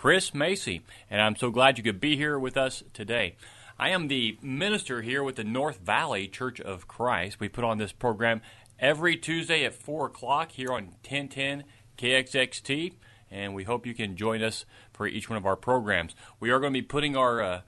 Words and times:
Chris 0.00 0.32
Macy, 0.32 0.80
and 1.10 1.20
I'm 1.20 1.36
so 1.36 1.50
glad 1.50 1.76
you 1.76 1.84
could 1.84 2.00
be 2.00 2.16
here 2.16 2.38
with 2.38 2.56
us 2.56 2.82
today. 2.94 3.36
I 3.78 3.90
am 3.90 4.08
the 4.08 4.38
minister 4.40 5.02
here 5.02 5.22
with 5.22 5.36
the 5.36 5.44
North 5.44 5.80
Valley 5.80 6.26
Church 6.26 6.58
of 6.58 6.88
Christ. 6.88 7.38
We 7.38 7.50
put 7.50 7.64
on 7.64 7.76
this 7.76 7.92
program 7.92 8.40
every 8.78 9.18
Tuesday 9.18 9.62
at 9.66 9.74
4 9.74 10.06
o'clock 10.06 10.52
here 10.52 10.72
on 10.72 10.84
1010 11.06 11.64
KXXT, 11.98 12.94
and 13.30 13.54
we 13.54 13.64
hope 13.64 13.84
you 13.84 13.92
can 13.92 14.16
join 14.16 14.42
us 14.42 14.64
for 14.90 15.06
each 15.06 15.28
one 15.28 15.36
of 15.36 15.44
our 15.44 15.54
programs. 15.54 16.14
We 16.40 16.48
are 16.48 16.60
going 16.60 16.72
to 16.72 16.80
be 16.80 16.86
putting 16.86 17.14
our 17.14 17.42
uh, 17.42 17.60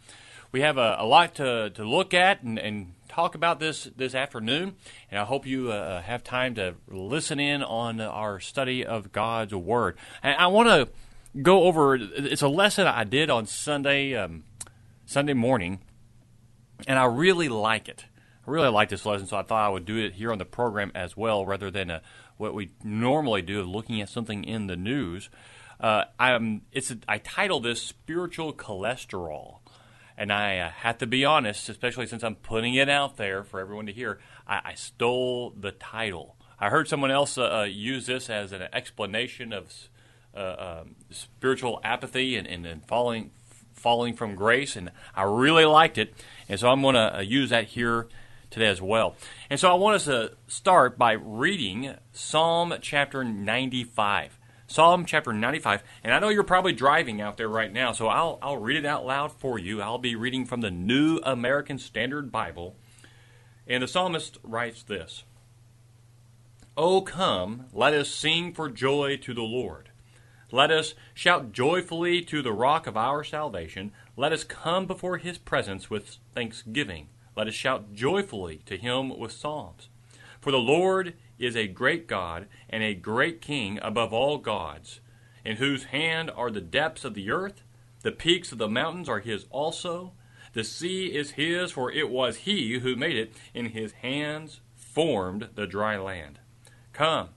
We 0.53 0.61
have 0.61 0.79
a, 0.79 0.97
a 1.01 1.05
lot 1.05 1.35
to, 1.35 1.71
to 1.71 1.85
look 1.85 2.15
at 2.15 2.43
and, 2.43 2.59
and, 2.59 2.93
talk 3.09 3.35
about 3.35 3.61
this 3.61 3.85
this 3.97 4.15
afternoon, 4.15 4.75
and 5.11 5.19
I 5.19 5.25
hope 5.25 5.47
you 5.47 5.67
have 5.69 6.25
time 6.25 6.55
to 6.57 6.75
listen 6.89 7.39
in 7.39 7.63
on 7.63 8.01
our 8.01 8.41
study 8.41 8.85
of 8.85 9.13
God's 9.13 9.55
Word. 9.55 9.97
And 10.25 10.37
I 10.37 10.49
want 10.49 10.69
to 10.69 10.89
go 11.41 11.65
over. 11.65 11.95
It's 11.95 12.43
a 12.43 12.49
lesson 12.49 12.87
I 12.87 13.05
did 13.05 13.31
on 13.31 13.47
Sunday 13.47 14.15
um, 14.15 14.43
Sunday 15.07 15.35
morning, 15.35 15.81
and 16.87 16.99
I 16.99 17.05
really 17.05 17.49
like 17.49 17.89
it. 17.89 18.07
I 18.47 18.51
really 18.51 18.69
like 18.69 18.89
this 18.89 19.05
lesson, 19.05 19.27
so 19.27 19.37
I 19.37 19.43
thought 19.43 19.67
I 19.67 19.69
would 19.69 19.85
do 19.85 19.97
it 19.97 20.15
here 20.15 20.31
on 20.31 20.39
the 20.39 20.45
program 20.45 20.93
as 20.95 21.17
well, 21.17 21.45
rather 21.45 21.71
than 21.71 21.91
a, 21.91 22.03
what 22.37 22.55
we 22.55 22.71
normally 22.85 23.43
do 23.43 23.61
of 23.61 23.69
looking 23.69 24.01
at 24.01 24.09
something 24.09 24.45
in 24.45 24.69
the 24.69 24.77
news. 24.77 25.29
Uh, 25.81 26.05
I'm, 26.19 26.63
it's 26.73 26.93
a, 26.93 26.99
I 27.09 27.19
title 27.19 27.61
this 27.61 27.83
"Spiritual 27.83 28.53
Cholesterol," 28.53 29.59
and 30.17 30.33
I 30.33 30.59
uh, 30.59 30.71
have 30.71 30.99
to 30.99 31.07
be 31.07 31.25
honest, 31.25 31.69
especially 31.69 32.07
since 32.07 32.23
I'm 32.23 32.37
putting 32.37 32.75
it 32.75 32.89
out 32.89 33.17
there 33.17 33.43
for 33.43 33.59
everyone 33.59 33.87
to 33.87 33.93
hear. 33.93 34.21
I, 34.47 34.61
I 34.65 34.75
stole 34.75 35.51
the 35.51 35.73
title. 35.73 36.37
I 36.59 36.71
heard 36.71 36.89
someone 36.89 37.11
else 37.11 37.37
uh, 37.37 37.63
uh 37.63 37.63
use 37.65 38.07
this 38.07 38.31
as 38.31 38.53
an 38.53 38.63
explanation 38.73 39.53
of 39.53 39.73
uh, 40.37 40.83
um, 40.83 40.95
spiritual 41.11 41.81
apathy 41.83 42.37
and, 42.37 42.47
and, 42.47 42.65
and 42.65 42.87
falling 42.87 43.33
falling 43.75 44.15
from 44.15 44.37
grace, 44.37 44.77
and 44.77 44.93
I 45.17 45.25
really 45.25 45.65
liked 45.65 45.99
it, 45.99 46.15
and 46.49 46.61
so 46.61 46.69
I'm 46.69 46.81
going 46.81 46.95
to 46.95 47.19
uh, 47.19 47.21
use 47.21 47.51
that 47.51 47.65
here 47.65 48.07
today 48.57 48.69
as 48.69 48.81
well. 48.81 49.15
And 49.51 49.61
so 49.61 49.71
I 49.71 49.75
want 49.75 49.97
us 49.97 50.07
to 50.07 50.33
start 50.47 50.97
by 50.97 51.13
reading 51.13 51.95
Psalm 52.13 52.73
chapter 52.81 53.23
95. 53.23 54.39
Psalm 54.67 55.05
chapter 55.05 55.35
95. 55.35 55.83
And 56.03 56.15
I 56.15 56.19
know 56.21 56.31
you're 56.31 56.43
probably 56.43 56.73
driving 56.73 57.21
out 57.21 57.37
there 57.37 57.51
right 57.51 57.71
now, 57.71 57.93
so 57.93 58.07
I'll, 58.07 58.39
I'll 58.41 58.57
read 58.57 58.79
it 58.79 58.87
out 58.87 59.05
loud 59.05 59.31
for 59.31 59.59
you. 59.59 59.83
I'll 59.83 59.99
be 59.99 60.17
reading 60.17 60.47
from 60.47 60.63
the 60.63 60.71
New 60.71 61.21
American 61.23 61.79
Standard 61.79 62.33
Bible. 62.33 62.77
And 63.67 63.83
the 63.83 63.89
psalmist 63.89 64.39
writes 64.43 64.83
this 64.83 65.25
O 66.79 67.03
come, 67.03 67.67
let 67.75 67.93
us 67.93 68.09
sing 68.09 68.55
for 68.55 68.71
joy 68.71 69.19
to 69.19 69.35
the 69.35 69.43
Lord. 69.43 69.91
Let 70.51 70.71
us 70.71 70.95
shout 71.13 71.53
joyfully 71.53 72.23
to 72.23 72.41
the 72.41 72.55
rock 72.55 72.87
of 72.87 72.97
our 72.97 73.23
salvation. 73.23 73.93
Let 74.17 74.33
us 74.33 74.45
come 74.45 74.87
before 74.87 75.19
his 75.19 75.37
presence 75.37 75.91
with 75.91 76.17
thanksgiving. 76.33 77.09
Let 77.37 77.49
us 77.49 77.55
shout 77.55 77.93
joyfully 77.93 78.63
to 78.67 78.79
him 78.79 79.17
with 79.19 79.33
psalms. 79.33 79.89
For 80.41 80.51
the 80.51 80.59
Lord 80.59 81.15
is 81.39 81.55
a 81.55 81.67
great 81.67 82.07
God 82.07 82.47
and 82.71 82.83
a 82.83 82.95
great 82.95 83.43
King 83.43 83.79
above 83.83 84.13
all 84.13 84.39
gods, 84.39 85.01
in 85.45 85.57
whose 85.57 85.85
hand 85.85 86.31
are 86.35 86.51
the 86.51 86.61
depths 86.61 87.05
of 87.05 87.15
the 87.15 87.31
earth. 87.31 87.63
The 88.03 88.13
peaks 88.13 88.53
of 88.53 88.59
the 88.59 88.69
mountains 88.69 89.09
are 89.09 89.21
his 89.21 89.45
also. 89.51 90.13
The 90.55 90.65
sea 90.65 91.15
is 91.15 91.33
his, 91.33 91.73
for 91.73 91.93
it 91.93 92.09
was 92.09 92.39
he 92.39 92.79
who 92.79 92.97
made 92.97 93.17
it. 93.17 93.35
In 93.53 93.67
his 93.67 93.93
hands 93.93 94.61
formed 94.75 95.51
the 95.55 95.67
dry 95.67 95.99
land. 95.99 96.39
Come, 96.95 97.29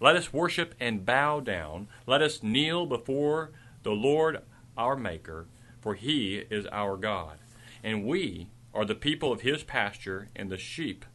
let 0.00 0.16
us 0.16 0.32
worship 0.32 0.74
and 0.78 1.06
bow 1.06 1.40
down. 1.40 1.88
Let 2.06 2.20
us 2.20 2.42
kneel 2.42 2.84
before 2.84 3.52
the 3.82 3.92
Lord 3.92 4.42
our 4.76 4.96
Maker, 4.96 5.46
for 5.80 5.94
he 5.94 6.44
is 6.50 6.66
our 6.66 6.98
God. 6.98 7.38
And 7.82 8.04
we 8.04 8.48
are 8.76 8.84
the 8.84 8.94
people 8.94 9.32
of 9.32 9.40
his 9.40 9.62
pasture 9.62 10.28
and 10.36 10.50
the 10.50 10.58
sheep 10.58 11.06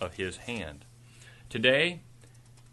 of 0.00 0.14
his 0.14 0.38
hand. 0.38 0.86
Today, 1.50 2.00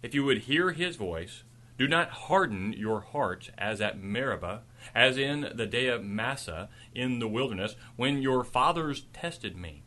if 0.01 0.15
you 0.15 0.23
would 0.23 0.43
hear 0.43 0.71
his 0.71 0.95
voice, 0.95 1.43
do 1.77 1.87
not 1.87 2.09
harden 2.09 2.73
your 2.73 3.01
hearts 3.01 3.51
as 3.57 3.81
at 3.81 4.01
Meribah, 4.01 4.61
as 4.95 5.17
in 5.17 5.51
the 5.53 5.67
day 5.67 5.87
of 5.87 6.03
Massah 6.03 6.69
in 6.95 7.19
the 7.19 7.27
wilderness, 7.27 7.75
when 7.97 8.21
your 8.21 8.43
fathers 8.43 9.05
tested 9.11 9.57
me. 9.57 9.83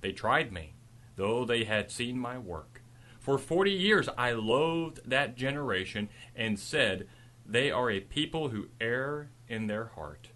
They 0.00 0.12
tried 0.12 0.52
me, 0.52 0.74
though 1.16 1.44
they 1.44 1.64
had 1.64 1.90
seen 1.90 2.18
my 2.18 2.36
work. 2.36 2.82
For 3.20 3.38
forty 3.38 3.72
years 3.72 4.08
I 4.18 4.32
loathed 4.32 5.00
that 5.06 5.36
generation 5.36 6.08
and 6.34 6.58
said, 6.58 7.06
They 7.46 7.70
are 7.70 7.90
a 7.90 8.00
people 8.00 8.48
who 8.48 8.68
err 8.80 9.30
in 9.48 9.66
their 9.66 9.92
heart 9.94 10.29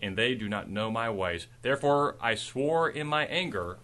and 0.00 0.16
they 0.16 0.34
do 0.34 0.48
not 0.48 0.70
know 0.70 0.90
my 0.90 1.10
ways. 1.10 1.46
Therefore 1.62 2.16
I 2.20 2.34
swore 2.34 2.88
in 2.88 3.06
my 3.06 3.26
anger, 3.26 3.78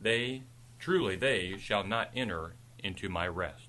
they 0.00 0.42
truly 0.78 1.16
they 1.16 1.56
shall 1.58 1.84
not 1.84 2.10
enter 2.14 2.54
into 2.82 3.08
my 3.08 3.28
rest. 3.28 3.68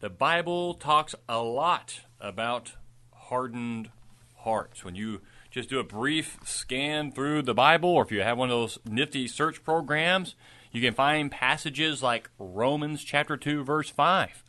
The 0.00 0.10
Bible 0.10 0.74
talks 0.74 1.14
a 1.28 1.38
lot 1.38 2.00
about 2.20 2.72
hardened 3.12 3.90
hearts. 4.38 4.84
When 4.84 4.94
you 4.94 5.20
just 5.50 5.68
do 5.68 5.78
a 5.78 5.84
brief 5.84 6.38
scan 6.44 7.12
through 7.12 7.42
the 7.42 7.54
Bible, 7.54 7.90
or 7.90 8.02
if 8.02 8.10
you 8.10 8.22
have 8.22 8.38
one 8.38 8.50
of 8.50 8.56
those 8.56 8.78
nifty 8.84 9.28
search 9.28 9.62
programs, 9.62 10.34
you 10.72 10.80
can 10.80 10.94
find 10.94 11.30
passages 11.30 12.02
like 12.02 12.30
Romans 12.38 13.04
chapter 13.04 13.36
2 13.36 13.62
verse 13.62 13.90
5. 13.90 14.42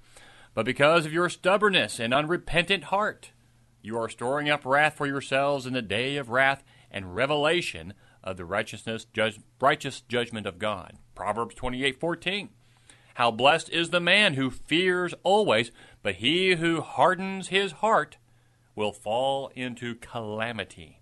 But 0.53 0.65
because 0.65 1.05
of 1.05 1.13
your 1.13 1.29
stubbornness 1.29 1.99
and 1.99 2.13
unrepentant 2.13 2.85
heart, 2.85 3.31
you 3.83 3.97
are 3.97 4.07
storing 4.07 4.49
up 4.49 4.65
wrath 4.65 4.95
for 4.95 5.05
yourselves 5.05 5.65
in 5.65 5.73
the 5.73 5.81
day 5.81 6.15
of 6.15 6.29
wrath 6.29 6.63
and 6.89 7.15
revelation 7.15 7.93
of 8.23 8.37
the 8.37 8.45
righteousness 8.45 9.05
judge, 9.13 9.39
righteous 9.59 9.99
judgment 10.01 10.47
of 10.47 10.57
God. 10.57 10.97
Proverbs 11.15 11.53
28:14. 11.55 12.49
How 13.15 13.29
blessed 13.29 13.69
is 13.69 13.89
the 13.89 13.99
man 13.99 14.35
who 14.35 14.49
fears 14.49 15.13
always, 15.23 15.71
but 16.01 16.15
he 16.15 16.55
who 16.55 16.79
hardens 16.79 17.49
his 17.49 17.73
heart 17.73 18.17
will 18.73 18.93
fall 18.93 19.51
into 19.53 19.95
calamity. 19.95 21.01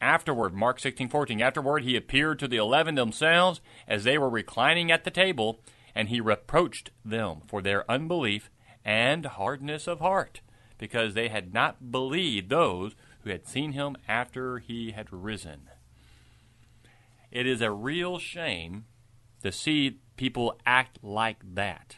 Afterward, 0.00 0.54
Mark 0.54 0.80
16:14. 0.80 1.42
Afterward, 1.42 1.82
he 1.82 1.94
appeared 1.94 2.38
to 2.38 2.48
the 2.48 2.56
eleven 2.56 2.94
themselves 2.94 3.60
as 3.86 4.04
they 4.04 4.16
were 4.16 4.30
reclining 4.30 4.90
at 4.90 5.04
the 5.04 5.10
table, 5.10 5.60
and 5.94 6.08
he 6.08 6.22
reproached 6.22 6.90
them 7.04 7.42
for 7.46 7.60
their 7.60 7.88
unbelief 7.90 8.50
and 8.82 9.26
hardness 9.26 9.86
of 9.86 10.00
heart 10.00 10.40
because 10.78 11.14
they 11.14 11.28
had 11.28 11.52
not 11.52 11.90
believed 11.90 12.48
those 12.48 12.94
who 13.22 13.30
had 13.30 13.46
seen 13.46 13.72
him 13.72 13.96
after 14.08 14.58
he 14.58 14.92
had 14.92 15.12
risen. 15.12 15.68
It 17.30 17.46
is 17.46 17.60
a 17.60 17.70
real 17.70 18.18
shame 18.18 18.86
to 19.42 19.52
see 19.52 19.98
people 20.16 20.58
act 20.64 20.98
like 21.02 21.38
that. 21.54 21.96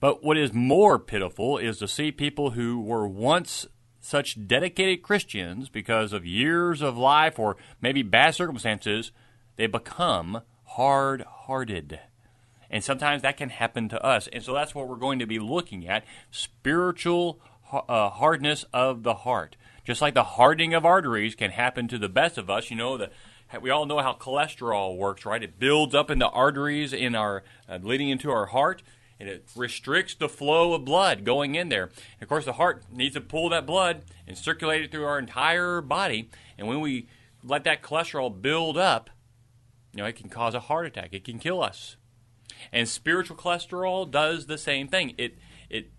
But 0.00 0.22
what 0.22 0.36
is 0.36 0.52
more 0.52 0.98
pitiful 0.98 1.56
is 1.56 1.78
to 1.78 1.88
see 1.88 2.12
people 2.12 2.50
who 2.50 2.80
were 2.80 3.08
once 3.08 3.66
such 4.00 4.46
dedicated 4.46 5.02
Christians 5.02 5.70
because 5.70 6.12
of 6.12 6.26
years 6.26 6.82
of 6.82 6.98
life 6.98 7.38
or 7.38 7.56
maybe 7.80 8.02
bad 8.02 8.34
circumstances, 8.34 9.12
they 9.56 9.66
become 9.66 10.42
hard 10.64 11.22
hearted. 11.22 12.00
And 12.70 12.82
sometimes 12.82 13.22
that 13.22 13.36
can 13.36 13.50
happen 13.50 13.88
to 13.90 14.04
us. 14.04 14.28
And 14.32 14.42
so 14.42 14.54
that's 14.54 14.74
what 14.74 14.88
we're 14.88 14.96
going 14.96 15.18
to 15.18 15.26
be 15.26 15.38
looking 15.38 15.86
at 15.86 16.04
spiritual 16.30 17.40
uh, 17.72 18.10
hardness 18.10 18.64
of 18.72 19.02
the 19.02 19.14
heart. 19.14 19.56
Just 19.84 20.00
like 20.00 20.14
the 20.14 20.24
hardening 20.24 20.74
of 20.74 20.84
arteries 20.86 21.34
can 21.34 21.50
happen 21.50 21.88
to 21.88 21.98
the 21.98 22.08
best 22.08 22.38
of 22.38 22.48
us, 22.48 22.70
you 22.70 22.76
know, 22.76 22.96
the 22.96 23.10
we 23.60 23.70
all 23.70 23.86
know 23.86 24.00
how 24.00 24.14
cholesterol 24.14 24.96
works, 24.96 25.24
right? 25.24 25.42
It 25.42 25.58
builds 25.58 25.94
up 25.94 26.10
in 26.10 26.18
the 26.18 26.28
arteries 26.28 26.92
in 26.92 27.14
our 27.14 27.44
uh, 27.68 27.78
leading 27.82 28.08
into 28.08 28.30
our 28.30 28.46
heart, 28.46 28.82
and 29.20 29.28
it 29.28 29.48
restricts 29.54 30.14
the 30.14 30.28
flow 30.28 30.72
of 30.74 30.84
blood 30.84 31.24
going 31.24 31.54
in 31.54 31.68
there. 31.68 31.84
And 31.84 32.22
of 32.22 32.28
course, 32.28 32.46
the 32.46 32.54
heart 32.54 32.84
needs 32.90 33.14
to 33.14 33.20
pull 33.20 33.48
that 33.50 33.66
blood 33.66 34.02
and 34.26 34.36
circulate 34.36 34.82
it 34.82 34.90
through 34.90 35.04
our 35.04 35.18
entire 35.18 35.80
body. 35.80 36.30
And 36.58 36.66
when 36.66 36.80
we 36.80 37.06
let 37.42 37.64
that 37.64 37.82
cholesterol 37.82 38.40
build 38.40 38.76
up, 38.76 39.10
you 39.92 40.02
know, 40.02 40.08
it 40.08 40.16
can 40.16 40.28
cause 40.28 40.54
a 40.54 40.60
heart 40.60 40.86
attack. 40.86 41.10
It 41.12 41.24
can 41.24 41.38
kill 41.38 41.62
us. 41.62 41.96
And 42.72 42.88
spiritual 42.88 43.36
cholesterol 43.36 44.10
does 44.10 44.46
the 44.46 44.58
same 44.58 44.88
thing. 44.88 45.14
It 45.18 45.38
it 45.68 45.90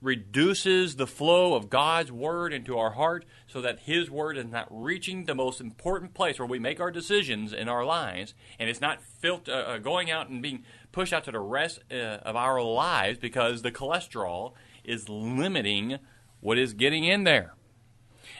reduces 0.00 0.96
the 0.96 1.06
flow 1.06 1.54
of 1.54 1.70
God's 1.70 2.12
word 2.12 2.52
into 2.52 2.78
our 2.78 2.92
heart 2.92 3.24
so 3.46 3.60
that 3.60 3.80
his 3.80 4.10
word 4.10 4.36
is 4.36 4.46
not 4.46 4.68
reaching 4.70 5.24
the 5.24 5.34
most 5.34 5.60
important 5.60 6.14
place 6.14 6.38
where 6.38 6.46
we 6.46 6.58
make 6.58 6.80
our 6.80 6.90
decisions 6.90 7.52
in 7.52 7.68
our 7.68 7.84
lives 7.84 8.34
and 8.58 8.70
it's 8.70 8.80
not 8.80 9.02
filter, 9.02 9.52
uh, 9.52 9.74
uh, 9.74 9.78
going 9.78 10.10
out 10.10 10.28
and 10.28 10.42
being 10.42 10.64
pushed 10.92 11.12
out 11.12 11.24
to 11.24 11.32
the 11.32 11.40
rest 11.40 11.80
uh, 11.90 11.94
of 11.94 12.36
our 12.36 12.62
lives 12.62 13.18
because 13.18 13.62
the 13.62 13.72
cholesterol 13.72 14.52
is 14.84 15.08
limiting 15.08 15.98
what 16.40 16.58
is 16.58 16.72
getting 16.72 17.04
in 17.04 17.24
there. 17.24 17.54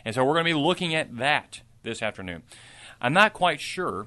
And 0.05 0.15
so 0.15 0.25
we're 0.25 0.35
going 0.35 0.47
to 0.47 0.55
be 0.55 0.61
looking 0.61 0.95
at 0.95 1.17
that 1.17 1.63
this 1.83 2.03
afternoon. 2.03 2.43
I'm 3.01 3.13
not 3.13 3.33
quite 3.33 3.61
sure 3.61 4.07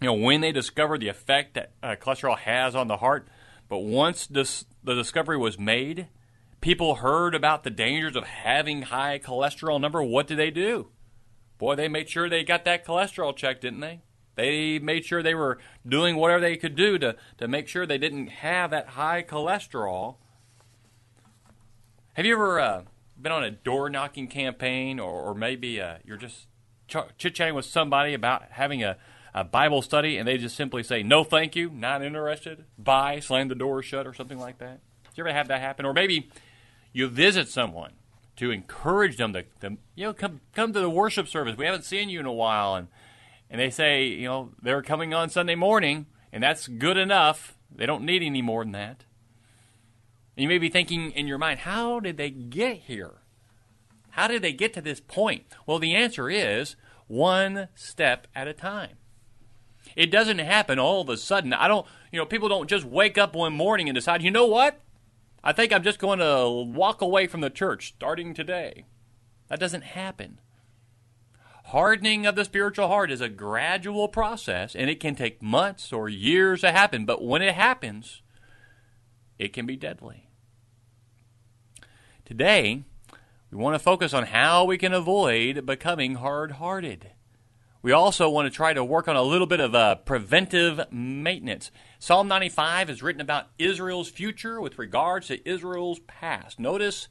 you 0.00 0.06
know 0.06 0.14
when 0.14 0.40
they 0.40 0.52
discovered 0.52 1.00
the 1.00 1.08
effect 1.08 1.54
that 1.54 1.72
uh, 1.82 1.96
cholesterol 1.96 2.38
has 2.38 2.74
on 2.74 2.88
the 2.88 2.98
heart, 2.98 3.28
but 3.68 3.78
once 3.78 4.26
this 4.26 4.64
the 4.84 4.94
discovery 4.94 5.36
was 5.38 5.58
made, 5.58 6.08
people 6.60 6.96
heard 6.96 7.34
about 7.34 7.64
the 7.64 7.70
dangers 7.70 8.16
of 8.16 8.24
having 8.24 8.82
high 8.82 9.18
cholesterol 9.18 9.80
number. 9.80 10.02
What 10.02 10.26
did 10.26 10.38
they 10.38 10.50
do? 10.50 10.88
Boy, 11.58 11.74
they 11.74 11.88
made 11.88 12.08
sure 12.08 12.28
they 12.28 12.44
got 12.44 12.64
that 12.66 12.84
cholesterol 12.84 13.34
checked, 13.34 13.62
didn't 13.62 13.80
they? 13.80 14.02
They 14.34 14.78
made 14.78 15.06
sure 15.06 15.22
they 15.22 15.34
were 15.34 15.58
doing 15.86 16.16
whatever 16.16 16.40
they 16.40 16.56
could 16.56 16.76
do 16.76 16.98
to, 16.98 17.16
to 17.38 17.48
make 17.48 17.68
sure 17.68 17.86
they 17.86 17.96
didn't 17.96 18.26
have 18.28 18.70
that 18.70 18.88
high 18.88 19.22
cholesterol. 19.22 20.16
Have 22.12 22.26
you 22.26 22.34
ever 22.34 22.60
uh, 22.60 22.82
been 23.20 23.32
on 23.32 23.42
a 23.42 23.50
door 23.50 23.88
knocking 23.88 24.28
campaign, 24.28 25.00
or, 25.00 25.22
or 25.22 25.34
maybe 25.34 25.80
uh, 25.80 25.96
you're 26.04 26.18
just 26.18 26.46
ch- 26.86 26.96
chit 27.16 27.34
chatting 27.34 27.54
with 27.54 27.64
somebody 27.64 28.12
about 28.12 28.44
having 28.50 28.84
a, 28.84 28.98
a 29.36 29.44
Bible 29.44 29.82
study 29.82 30.16
and 30.16 30.26
they 30.26 30.38
just 30.38 30.56
simply 30.56 30.82
say, 30.82 31.02
no, 31.02 31.22
thank 31.22 31.54
you, 31.54 31.68
not 31.70 32.02
interested, 32.02 32.64
bye, 32.78 33.20
slam 33.20 33.48
the 33.48 33.54
door 33.54 33.82
shut, 33.82 34.06
or 34.06 34.14
something 34.14 34.38
like 34.38 34.58
that? 34.58 34.80
Did 35.04 35.18
you 35.18 35.26
ever 35.26 35.32
have 35.36 35.48
that 35.48 35.60
happen? 35.60 35.84
Or 35.84 35.92
maybe 35.92 36.30
you 36.94 37.06
visit 37.06 37.48
someone 37.48 37.92
to 38.36 38.50
encourage 38.50 39.18
them 39.18 39.34
to, 39.34 39.44
to, 39.60 39.76
you 39.94 40.06
know 40.06 40.14
come 40.14 40.40
come 40.54 40.72
to 40.72 40.80
the 40.80 40.90
worship 40.90 41.28
service. 41.28 41.56
We 41.56 41.66
haven't 41.66 41.84
seen 41.84 42.08
you 42.08 42.18
in 42.18 42.26
a 42.26 42.32
while, 42.32 42.74
and 42.74 42.88
and 43.50 43.60
they 43.60 43.70
say 43.70 44.04
you 44.04 44.26
know 44.26 44.52
they're 44.62 44.82
coming 44.82 45.12
on 45.12 45.28
Sunday 45.28 45.54
morning, 45.54 46.06
and 46.32 46.42
that's 46.42 46.66
good 46.66 46.96
enough. 46.96 47.56
They 47.74 47.86
don't 47.86 48.04
need 48.04 48.22
any 48.22 48.42
more 48.42 48.64
than 48.64 48.72
that. 48.72 49.04
And 50.36 50.42
you 50.42 50.48
may 50.48 50.58
be 50.58 50.68
thinking 50.68 51.10
in 51.12 51.26
your 51.26 51.38
mind, 51.38 51.60
how 51.60 52.00
did 52.00 52.16
they 52.16 52.30
get 52.30 52.78
here? 52.78 53.14
How 54.10 54.28
did 54.28 54.42
they 54.42 54.52
get 54.52 54.72
to 54.74 54.80
this 54.80 55.00
point? 55.00 55.44
Well, 55.66 55.78
the 55.78 55.94
answer 55.94 56.28
is 56.30 56.76
one 57.06 57.68
step 57.74 58.26
at 58.34 58.48
a 58.48 58.54
time. 58.54 58.96
It 59.94 60.10
doesn't 60.10 60.38
happen 60.38 60.78
all 60.78 61.02
of 61.02 61.08
a 61.08 61.16
sudden. 61.16 61.52
I 61.52 61.68
don't, 61.68 61.86
you 62.10 62.18
know, 62.18 62.26
people 62.26 62.48
don't 62.48 62.68
just 62.68 62.84
wake 62.84 63.16
up 63.16 63.34
one 63.34 63.52
morning 63.52 63.88
and 63.88 63.94
decide, 63.94 64.22
you 64.22 64.30
know 64.30 64.46
what? 64.46 64.80
I 65.44 65.52
think 65.52 65.72
I'm 65.72 65.84
just 65.84 65.98
going 65.98 66.18
to 66.18 66.50
walk 66.50 67.00
away 67.00 67.26
from 67.26 67.40
the 67.40 67.50
church 67.50 67.88
starting 67.88 68.34
today. 68.34 68.84
That 69.48 69.60
doesn't 69.60 69.84
happen. 69.84 70.40
Hardening 71.66 72.26
of 72.26 72.36
the 72.36 72.44
spiritual 72.44 72.88
heart 72.88 73.10
is 73.10 73.20
a 73.20 73.28
gradual 73.28 74.08
process, 74.08 74.74
and 74.74 74.88
it 74.88 75.00
can 75.00 75.14
take 75.14 75.42
months 75.42 75.92
or 75.92 76.08
years 76.08 76.60
to 76.60 76.72
happen, 76.72 77.04
but 77.04 77.24
when 77.24 77.42
it 77.42 77.54
happens, 77.54 78.22
it 79.38 79.52
can 79.52 79.66
be 79.66 79.76
deadly. 79.76 80.28
Today, 82.24 82.84
we 83.50 83.58
want 83.58 83.74
to 83.74 83.80
focus 83.80 84.12
on 84.12 84.26
how 84.26 84.64
we 84.64 84.78
can 84.78 84.92
avoid 84.92 85.66
becoming 85.66 86.16
hard 86.16 86.52
hearted. 86.52 87.10
We 87.86 87.92
also 87.92 88.28
want 88.28 88.46
to 88.46 88.50
try 88.50 88.72
to 88.72 88.82
work 88.82 89.06
on 89.06 89.14
a 89.14 89.22
little 89.22 89.46
bit 89.46 89.60
of 89.60 89.72
uh, 89.72 89.94
preventive 89.94 90.90
maintenance. 90.90 91.70
Psalm 92.00 92.26
95 92.26 92.90
is 92.90 93.00
written 93.00 93.20
about 93.20 93.46
Israel's 93.60 94.08
future 94.08 94.60
with 94.60 94.76
regards 94.76 95.28
to 95.28 95.48
Israel's 95.48 96.00
past. 96.00 96.58
Notice 96.58 97.06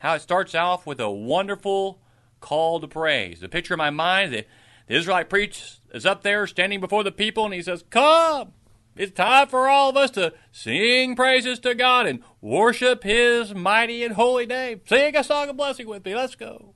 how 0.00 0.16
it 0.16 0.20
starts 0.20 0.54
off 0.54 0.86
with 0.86 1.00
a 1.00 1.10
wonderful 1.10 2.02
call 2.40 2.78
to 2.78 2.86
praise. 2.86 3.40
The 3.40 3.48
picture 3.48 3.72
in 3.72 3.78
my 3.78 3.88
mind, 3.88 4.34
the, 4.34 4.44
the 4.86 4.96
Israelite 4.96 5.30
priest 5.30 5.80
is 5.94 6.04
up 6.04 6.22
there 6.22 6.46
standing 6.46 6.80
before 6.80 7.04
the 7.04 7.10
people 7.10 7.46
and 7.46 7.54
he 7.54 7.62
says, 7.62 7.82
Come! 7.88 8.52
It's 8.96 9.12
time 9.12 9.48
for 9.48 9.66
all 9.66 9.88
of 9.88 9.96
us 9.96 10.10
to 10.10 10.34
sing 10.52 11.16
praises 11.16 11.58
to 11.60 11.74
God 11.74 12.06
and 12.06 12.22
worship 12.42 13.02
His 13.02 13.54
mighty 13.54 14.04
and 14.04 14.14
holy 14.14 14.44
name. 14.44 14.82
Sing 14.84 15.16
a 15.16 15.24
song 15.24 15.48
of 15.48 15.56
blessing 15.56 15.88
with 15.88 16.04
me. 16.04 16.14
Let's 16.14 16.34
go. 16.34 16.74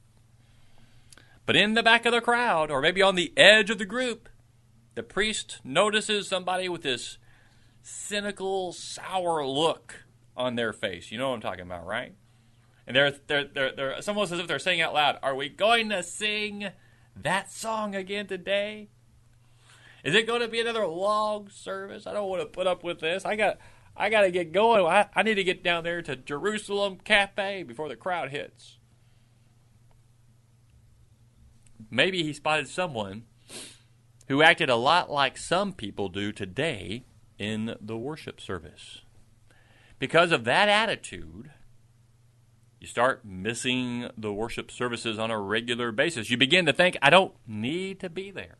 But 1.44 1.56
in 1.56 1.74
the 1.74 1.82
back 1.82 2.06
of 2.06 2.12
the 2.12 2.20
crowd, 2.20 2.70
or 2.70 2.80
maybe 2.80 3.02
on 3.02 3.16
the 3.16 3.32
edge 3.36 3.70
of 3.70 3.78
the 3.78 3.84
group, 3.84 4.28
the 4.94 5.02
priest 5.02 5.60
notices 5.64 6.28
somebody 6.28 6.68
with 6.68 6.82
this 6.82 7.18
cynical, 7.82 8.72
sour 8.72 9.46
look 9.46 10.04
on 10.36 10.54
their 10.54 10.72
face. 10.72 11.10
You 11.10 11.18
know 11.18 11.30
what 11.30 11.36
I'm 11.36 11.40
talking 11.40 11.62
about, 11.62 11.86
right? 11.86 12.14
And 12.86 12.96
they're, 12.96 13.12
they're, 13.26 13.44
they're, 13.44 13.72
they're, 13.72 13.90
it's 13.92 14.08
almost 14.08 14.32
as 14.32 14.38
if 14.38 14.46
they're 14.46 14.58
saying 14.58 14.80
out 14.80 14.94
loud, 14.94 15.18
Are 15.22 15.34
we 15.34 15.48
going 15.48 15.88
to 15.90 16.02
sing 16.02 16.68
that 17.20 17.52
song 17.52 17.94
again 17.94 18.26
today? 18.26 18.88
Is 20.04 20.14
it 20.14 20.26
going 20.26 20.40
to 20.40 20.48
be 20.48 20.60
another 20.60 20.86
long 20.86 21.48
service? 21.48 22.06
I 22.06 22.12
don't 22.12 22.28
want 22.28 22.42
to 22.42 22.46
put 22.46 22.66
up 22.66 22.82
with 22.82 23.00
this. 23.00 23.24
I 23.24 23.36
got, 23.36 23.58
I 23.96 24.10
got 24.10 24.22
to 24.22 24.30
get 24.30 24.52
going. 24.52 24.84
I, 24.84 25.08
I 25.14 25.22
need 25.22 25.34
to 25.34 25.44
get 25.44 25.62
down 25.62 25.84
there 25.84 26.02
to 26.02 26.16
Jerusalem 26.16 26.98
Cafe 27.04 27.62
before 27.62 27.88
the 27.88 27.96
crowd 27.96 28.30
hits. 28.30 28.78
Maybe 31.92 32.24
he 32.24 32.32
spotted 32.32 32.66
someone 32.66 33.24
who 34.28 34.42
acted 34.42 34.70
a 34.70 34.76
lot 34.76 35.10
like 35.10 35.36
some 35.36 35.72
people 35.72 36.08
do 36.08 36.32
today 36.32 37.04
in 37.38 37.76
the 37.80 37.96
worship 37.96 38.40
service. 38.40 39.02
Because 39.98 40.32
of 40.32 40.44
that 40.44 40.68
attitude, 40.68 41.50
you 42.80 42.86
start 42.86 43.24
missing 43.24 44.08
the 44.16 44.32
worship 44.32 44.70
services 44.70 45.18
on 45.18 45.30
a 45.30 45.38
regular 45.38 45.92
basis. 45.92 46.30
You 46.30 46.36
begin 46.36 46.66
to 46.66 46.72
think, 46.72 46.96
I 47.02 47.10
don't 47.10 47.34
need 47.46 48.00
to 48.00 48.10
be 48.10 48.30
there. 48.30 48.56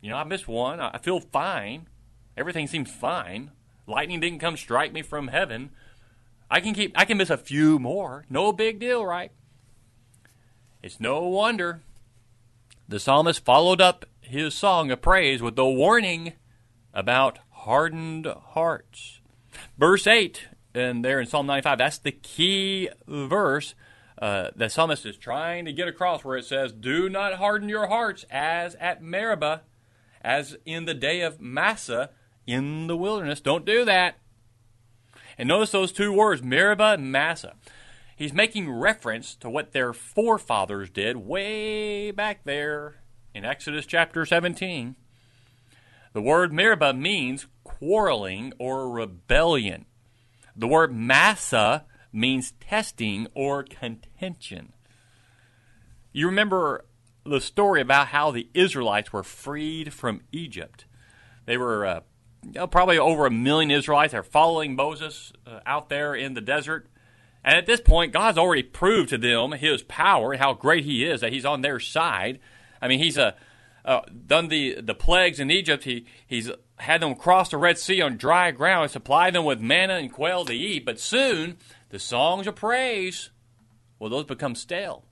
You 0.00 0.10
know, 0.10 0.16
I 0.16 0.24
missed 0.24 0.48
one. 0.48 0.80
I 0.80 0.98
feel 0.98 1.20
fine. 1.20 1.88
Everything 2.36 2.66
seems 2.66 2.90
fine. 2.90 3.50
Lightning 3.86 4.20
didn't 4.20 4.38
come 4.38 4.56
strike 4.56 4.92
me 4.92 5.02
from 5.02 5.28
heaven. 5.28 5.70
I 6.50 6.60
can 6.60 6.72
keep 6.72 6.98
I 6.98 7.04
can 7.04 7.18
miss 7.18 7.30
a 7.30 7.36
few 7.36 7.78
more. 7.78 8.24
No 8.30 8.52
big 8.52 8.78
deal, 8.78 9.04
right? 9.04 9.32
It's 10.82 11.00
no 11.00 11.22
wonder 11.22 11.82
the 12.88 12.98
psalmist 12.98 13.44
followed 13.44 13.82
up 13.82 14.06
his 14.20 14.54
song 14.54 14.90
of 14.90 15.02
praise 15.02 15.42
with 15.42 15.56
the 15.56 15.66
warning 15.66 16.32
about 16.94 17.38
hardened 17.50 18.26
hearts. 18.26 19.20
Verse 19.76 20.06
8, 20.06 20.48
and 20.74 21.04
there 21.04 21.20
in 21.20 21.26
Psalm 21.26 21.46
95, 21.46 21.78
that's 21.78 21.98
the 21.98 22.12
key 22.12 22.88
verse. 23.06 23.74
Uh, 24.20 24.48
the 24.56 24.70
psalmist 24.70 25.04
is 25.04 25.18
trying 25.18 25.66
to 25.66 25.72
get 25.72 25.86
across 25.86 26.24
where 26.24 26.38
it 26.38 26.46
says, 26.46 26.72
Do 26.72 27.10
not 27.10 27.34
harden 27.34 27.68
your 27.68 27.88
hearts 27.88 28.24
as 28.30 28.74
at 28.76 29.02
Meribah, 29.02 29.62
as 30.22 30.56
in 30.64 30.86
the 30.86 30.94
day 30.94 31.20
of 31.20 31.40
Massah 31.40 32.10
in 32.46 32.86
the 32.86 32.96
wilderness. 32.96 33.40
Don't 33.42 33.66
do 33.66 33.84
that. 33.84 34.16
And 35.36 35.48
notice 35.48 35.70
those 35.70 35.92
two 35.92 36.12
words, 36.12 36.42
Meribah 36.42 36.94
and 36.94 37.12
Massah 37.12 37.54
he's 38.18 38.32
making 38.32 38.70
reference 38.70 39.36
to 39.36 39.48
what 39.48 39.72
their 39.72 39.92
forefathers 39.92 40.90
did 40.90 41.16
way 41.16 42.10
back 42.10 42.42
there 42.44 42.96
in 43.32 43.44
Exodus 43.44 43.86
chapter 43.86 44.26
17. 44.26 44.96
The 46.12 46.22
word 46.22 46.52
Meribah 46.52 46.94
means 46.94 47.46
quarreling 47.62 48.52
or 48.58 48.90
rebellion. 48.90 49.86
The 50.56 50.66
word 50.66 50.92
Massah 50.92 51.84
means 52.12 52.52
testing 52.60 53.28
or 53.34 53.62
contention. 53.62 54.72
You 56.12 56.26
remember 56.26 56.86
the 57.24 57.40
story 57.40 57.80
about 57.80 58.08
how 58.08 58.32
the 58.32 58.48
Israelites 58.52 59.12
were 59.12 59.22
freed 59.22 59.92
from 59.92 60.22
Egypt. 60.32 60.86
They 61.46 61.56
were 61.56 61.86
uh, 61.86 62.66
probably 62.66 62.98
over 62.98 63.26
a 63.26 63.30
million 63.30 63.70
Israelites 63.70 64.14
are 64.14 64.24
following 64.24 64.74
Moses 64.74 65.32
uh, 65.46 65.60
out 65.64 65.88
there 65.88 66.14
in 66.14 66.34
the 66.34 66.40
desert. 66.40 66.88
And 67.44 67.56
at 67.56 67.66
this 67.66 67.80
point, 67.80 68.12
God's 68.12 68.38
already 68.38 68.62
proved 68.62 69.10
to 69.10 69.18
them 69.18 69.52
his 69.52 69.82
power 69.82 70.32
and 70.32 70.40
how 70.40 70.54
great 70.54 70.84
he 70.84 71.04
is, 71.04 71.20
that 71.20 71.32
he's 71.32 71.44
on 71.44 71.62
their 71.62 71.80
side. 71.80 72.40
I 72.82 72.88
mean, 72.88 72.98
he's 72.98 73.16
uh, 73.18 73.32
uh, 73.84 74.02
done 74.26 74.48
the, 74.48 74.80
the 74.80 74.94
plagues 74.94 75.40
in 75.40 75.50
Egypt. 75.50 75.84
He, 75.84 76.06
he's 76.26 76.50
had 76.76 77.00
them 77.00 77.14
cross 77.14 77.50
the 77.50 77.56
Red 77.56 77.78
Sea 77.78 78.02
on 78.02 78.16
dry 78.16 78.50
ground 78.50 78.84
and 78.84 78.92
supplied 78.92 79.34
them 79.34 79.44
with 79.44 79.60
manna 79.60 79.94
and 79.94 80.12
quail 80.12 80.44
to 80.44 80.54
eat. 80.54 80.84
But 80.84 81.00
soon, 81.00 81.56
the 81.90 81.98
songs 81.98 82.46
of 82.46 82.56
praise, 82.56 83.30
well, 83.98 84.10
those 84.10 84.24
become 84.24 84.54
stale. 84.54 85.04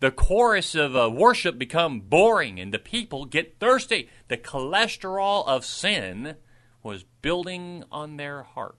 The 0.00 0.10
chorus 0.12 0.76
of 0.76 0.94
uh, 0.94 1.10
worship 1.10 1.58
become 1.58 2.00
boring, 2.00 2.60
and 2.60 2.72
the 2.72 2.78
people 2.78 3.24
get 3.24 3.58
thirsty. 3.58 4.08
The 4.28 4.36
cholesterol 4.36 5.46
of 5.46 5.64
sin 5.64 6.36
was 6.84 7.04
building 7.20 7.82
on 7.90 8.16
their 8.16 8.44
hearts. 8.44 8.77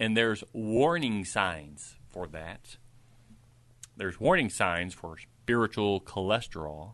And 0.00 0.16
there's 0.16 0.44
warning 0.52 1.24
signs 1.24 1.96
for 2.10 2.26
that. 2.28 2.76
There's 3.96 4.20
warning 4.20 4.48
signs 4.48 4.94
for 4.94 5.16
spiritual 5.18 6.00
cholesterol. 6.00 6.92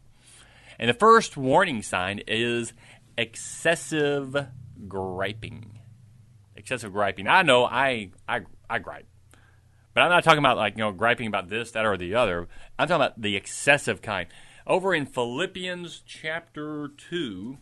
And 0.78 0.88
the 0.88 0.94
first 0.94 1.37
warning 1.37 1.82
sign 1.82 2.20
is 2.26 2.73
excessive 3.18 4.46
griping. 4.88 5.78
Excessive 6.56 6.92
griping. 6.92 7.28
I 7.28 7.42
know 7.42 7.64
I, 7.64 8.11
I, 8.28 8.40
I 8.68 8.78
gripe. 8.78 9.06
But 9.92 10.02
I'm 10.02 10.11
not 10.11 10.25
talking 10.25 10.38
about 10.38 10.56
like, 10.56 10.76
you 10.76 10.82
know, 10.82 10.92
griping 10.92 11.28
about 11.28 11.49
this, 11.49 11.70
that, 11.73 11.87
or 11.87 11.96
the 11.96 12.14
other. 12.14 12.49
I'm 12.78 12.88
talking 12.88 13.02
about 13.02 13.20
the 13.20 13.37
excessive 13.37 14.02
kind. 14.02 14.28
Over 14.66 14.94
in 14.94 15.06
Philippians 15.06 16.02
chapter 16.06 16.88
2, 17.11 17.58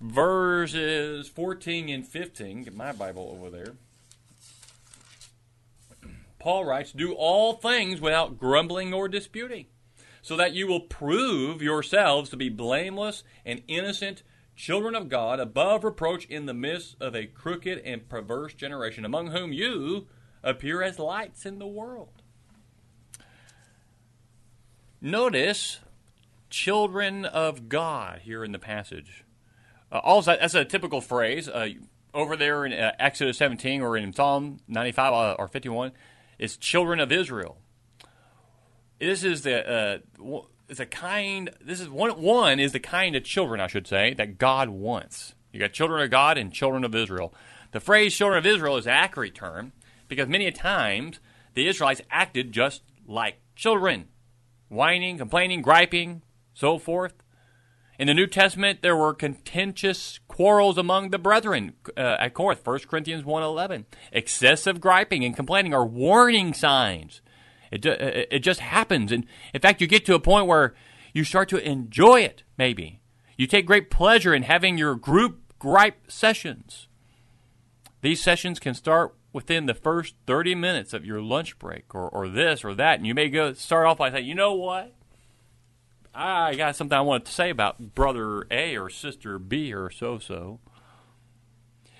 verses 0.00 1.28
14 1.28 1.88
and 1.88 2.06
15, 2.06 2.64
get 2.64 2.74
my 2.74 2.92
Bible 2.92 3.36
over 3.38 3.50
there. 3.50 3.74
Paul 6.46 6.64
writes, 6.64 6.92
Do 6.92 7.12
all 7.12 7.54
things 7.54 8.00
without 8.00 8.38
grumbling 8.38 8.94
or 8.94 9.08
disputing, 9.08 9.66
so 10.22 10.36
that 10.36 10.52
you 10.52 10.68
will 10.68 10.78
prove 10.78 11.60
yourselves 11.60 12.30
to 12.30 12.36
be 12.36 12.48
blameless 12.48 13.24
and 13.44 13.64
innocent 13.66 14.22
children 14.54 14.94
of 14.94 15.08
God, 15.08 15.40
above 15.40 15.82
reproach 15.82 16.24
in 16.26 16.46
the 16.46 16.54
midst 16.54 16.94
of 17.00 17.16
a 17.16 17.26
crooked 17.26 17.78
and 17.80 18.08
perverse 18.08 18.54
generation, 18.54 19.04
among 19.04 19.32
whom 19.32 19.52
you 19.52 20.06
appear 20.44 20.84
as 20.84 21.00
lights 21.00 21.46
in 21.46 21.58
the 21.58 21.66
world. 21.66 22.22
Notice 25.00 25.80
children 26.48 27.24
of 27.24 27.68
God 27.68 28.20
here 28.22 28.44
in 28.44 28.52
the 28.52 28.60
passage. 28.60 29.24
Uh, 29.90 29.98
also, 29.98 30.36
that's 30.36 30.54
a 30.54 30.64
typical 30.64 31.00
phrase. 31.00 31.48
Uh, 31.48 31.70
over 32.14 32.36
there 32.36 32.64
in 32.64 32.72
uh, 32.72 32.92
Exodus 33.00 33.36
17 33.36 33.82
or 33.82 33.96
in 33.96 34.12
Psalm 34.12 34.60
95 34.68 35.12
uh, 35.12 35.32
or 35.40 35.48
51 35.48 35.90
is 36.38 36.56
children 36.56 37.00
of 37.00 37.12
Israel. 37.12 37.58
This 38.98 39.24
is 39.24 39.42
the 39.42 40.02
uh, 40.20 40.40
a 40.78 40.86
kind. 40.86 41.50
This 41.60 41.80
is 41.80 41.88
one. 41.88 42.10
One 42.22 42.58
is 42.58 42.72
the 42.72 42.80
kind 42.80 43.14
of 43.14 43.24
children 43.24 43.60
I 43.60 43.66
should 43.66 43.86
say 43.86 44.14
that 44.14 44.38
God 44.38 44.68
wants. 44.68 45.34
You 45.52 45.60
got 45.60 45.72
children 45.72 46.02
of 46.02 46.10
God 46.10 46.38
and 46.38 46.52
children 46.52 46.84
of 46.84 46.94
Israel. 46.94 47.34
The 47.72 47.80
phrase 47.80 48.14
"children 48.14 48.38
of 48.38 48.46
Israel" 48.46 48.76
is 48.76 48.86
an 48.86 48.92
accurate 48.92 49.34
term 49.34 49.72
because 50.08 50.28
many 50.28 50.46
a 50.46 50.52
times 50.52 51.20
the 51.54 51.68
Israelites 51.68 52.02
acted 52.10 52.52
just 52.52 52.82
like 53.06 53.36
children, 53.54 54.08
whining, 54.68 55.18
complaining, 55.18 55.62
griping, 55.62 56.22
so 56.54 56.78
forth. 56.78 57.14
In 57.98 58.08
the 58.08 58.14
New 58.14 58.26
Testament, 58.26 58.82
there 58.82 58.96
were 58.96 59.14
contentious 59.14 60.20
quarrels 60.28 60.76
among 60.76 61.10
the 61.10 61.18
brethren 61.18 61.72
uh, 61.96 62.16
at 62.20 62.34
Corinth, 62.34 62.60
1 62.64 62.80
Corinthians 62.80 63.24
1.11. 63.24 63.86
Excessive 64.12 64.80
griping 64.80 65.24
and 65.24 65.34
complaining 65.34 65.72
are 65.72 65.86
warning 65.86 66.52
signs. 66.52 67.22
It, 67.72 67.86
uh, 67.86 67.96
it 67.98 68.40
just 68.40 68.60
happens. 68.60 69.12
And 69.12 69.24
in 69.54 69.60
fact, 69.60 69.80
you 69.80 69.86
get 69.86 70.04
to 70.06 70.14
a 70.14 70.20
point 70.20 70.46
where 70.46 70.74
you 71.14 71.24
start 71.24 71.48
to 71.48 71.68
enjoy 71.68 72.20
it, 72.20 72.42
maybe. 72.58 73.00
You 73.38 73.46
take 73.46 73.66
great 73.66 73.90
pleasure 73.90 74.34
in 74.34 74.42
having 74.42 74.76
your 74.76 74.94
group 74.94 75.40
gripe 75.58 76.10
sessions. 76.10 76.88
These 78.02 78.22
sessions 78.22 78.60
can 78.60 78.74
start 78.74 79.14
within 79.32 79.66
the 79.66 79.74
first 79.74 80.14
30 80.26 80.54
minutes 80.54 80.92
of 80.92 81.04
your 81.04 81.20
lunch 81.20 81.58
break 81.58 81.94
or, 81.94 82.08
or 82.08 82.28
this 82.28 82.64
or 82.64 82.74
that. 82.74 82.98
And 82.98 83.06
you 83.06 83.14
may 83.14 83.28
go 83.28 83.52
start 83.54 83.86
off 83.86 83.98
by 83.98 84.10
saying, 84.10 84.26
you 84.26 84.34
know 84.34 84.54
what? 84.54 84.95
I 86.16 86.54
got 86.54 86.76
something 86.76 86.96
I 86.96 87.02
wanted 87.02 87.26
to 87.26 87.32
say 87.32 87.50
about 87.50 87.94
brother 87.94 88.46
A 88.50 88.76
or 88.76 88.88
sister 88.88 89.38
B 89.38 89.72
or 89.74 89.90
so 89.90 90.18
so. 90.18 90.60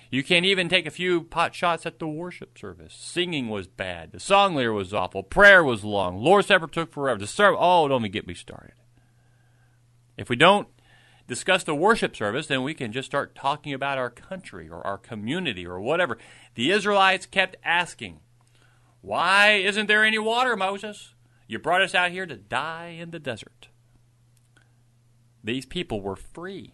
You 0.09 0.23
can't 0.23 0.45
even 0.45 0.69
take 0.69 0.85
a 0.85 0.91
few 0.91 1.21
pot 1.21 1.53
shots 1.53 1.85
at 1.85 1.99
the 1.99 2.07
worship 2.07 2.57
service. 2.57 2.95
Singing 2.97 3.49
was 3.49 3.67
bad. 3.67 4.13
The 4.13 4.19
song 4.19 4.55
leader 4.55 4.73
was 4.73 4.93
awful. 4.93 5.21
Prayer 5.21 5.63
was 5.63 5.83
long. 5.83 6.17
Lord's 6.17 6.47
Supper 6.47 6.67
took 6.67 6.91
forever. 6.91 7.19
The 7.19 7.27
serve, 7.27 7.55
oh, 7.59 7.87
don't 7.87 8.01
even 8.01 8.11
get 8.11 8.25
me 8.25 8.33
started. 8.33 8.73
If 10.17 10.29
we 10.29 10.35
don't 10.35 10.69
discuss 11.27 11.63
the 11.63 11.75
worship 11.75 12.15
service, 12.15 12.47
then 12.47 12.63
we 12.63 12.73
can 12.73 12.93
just 12.93 13.07
start 13.07 13.35
talking 13.35 13.73
about 13.73 13.97
our 13.97 14.09
country 14.09 14.69
or 14.69 14.85
our 14.87 14.97
community 14.97 15.67
or 15.67 15.79
whatever. 15.79 16.17
The 16.55 16.71
Israelites 16.71 17.25
kept 17.25 17.57
asking, 17.63 18.21
Why 19.01 19.51
isn't 19.51 19.87
there 19.87 20.05
any 20.05 20.17
water, 20.17 20.55
Moses? 20.55 21.13
You 21.47 21.59
brought 21.59 21.81
us 21.81 21.93
out 21.93 22.11
here 22.11 22.25
to 22.25 22.37
die 22.37 22.97
in 22.99 23.11
the 23.11 23.19
desert. 23.19 23.66
These 25.47 25.65
people 25.65 26.01
were 26.01 26.15
free. 26.15 26.73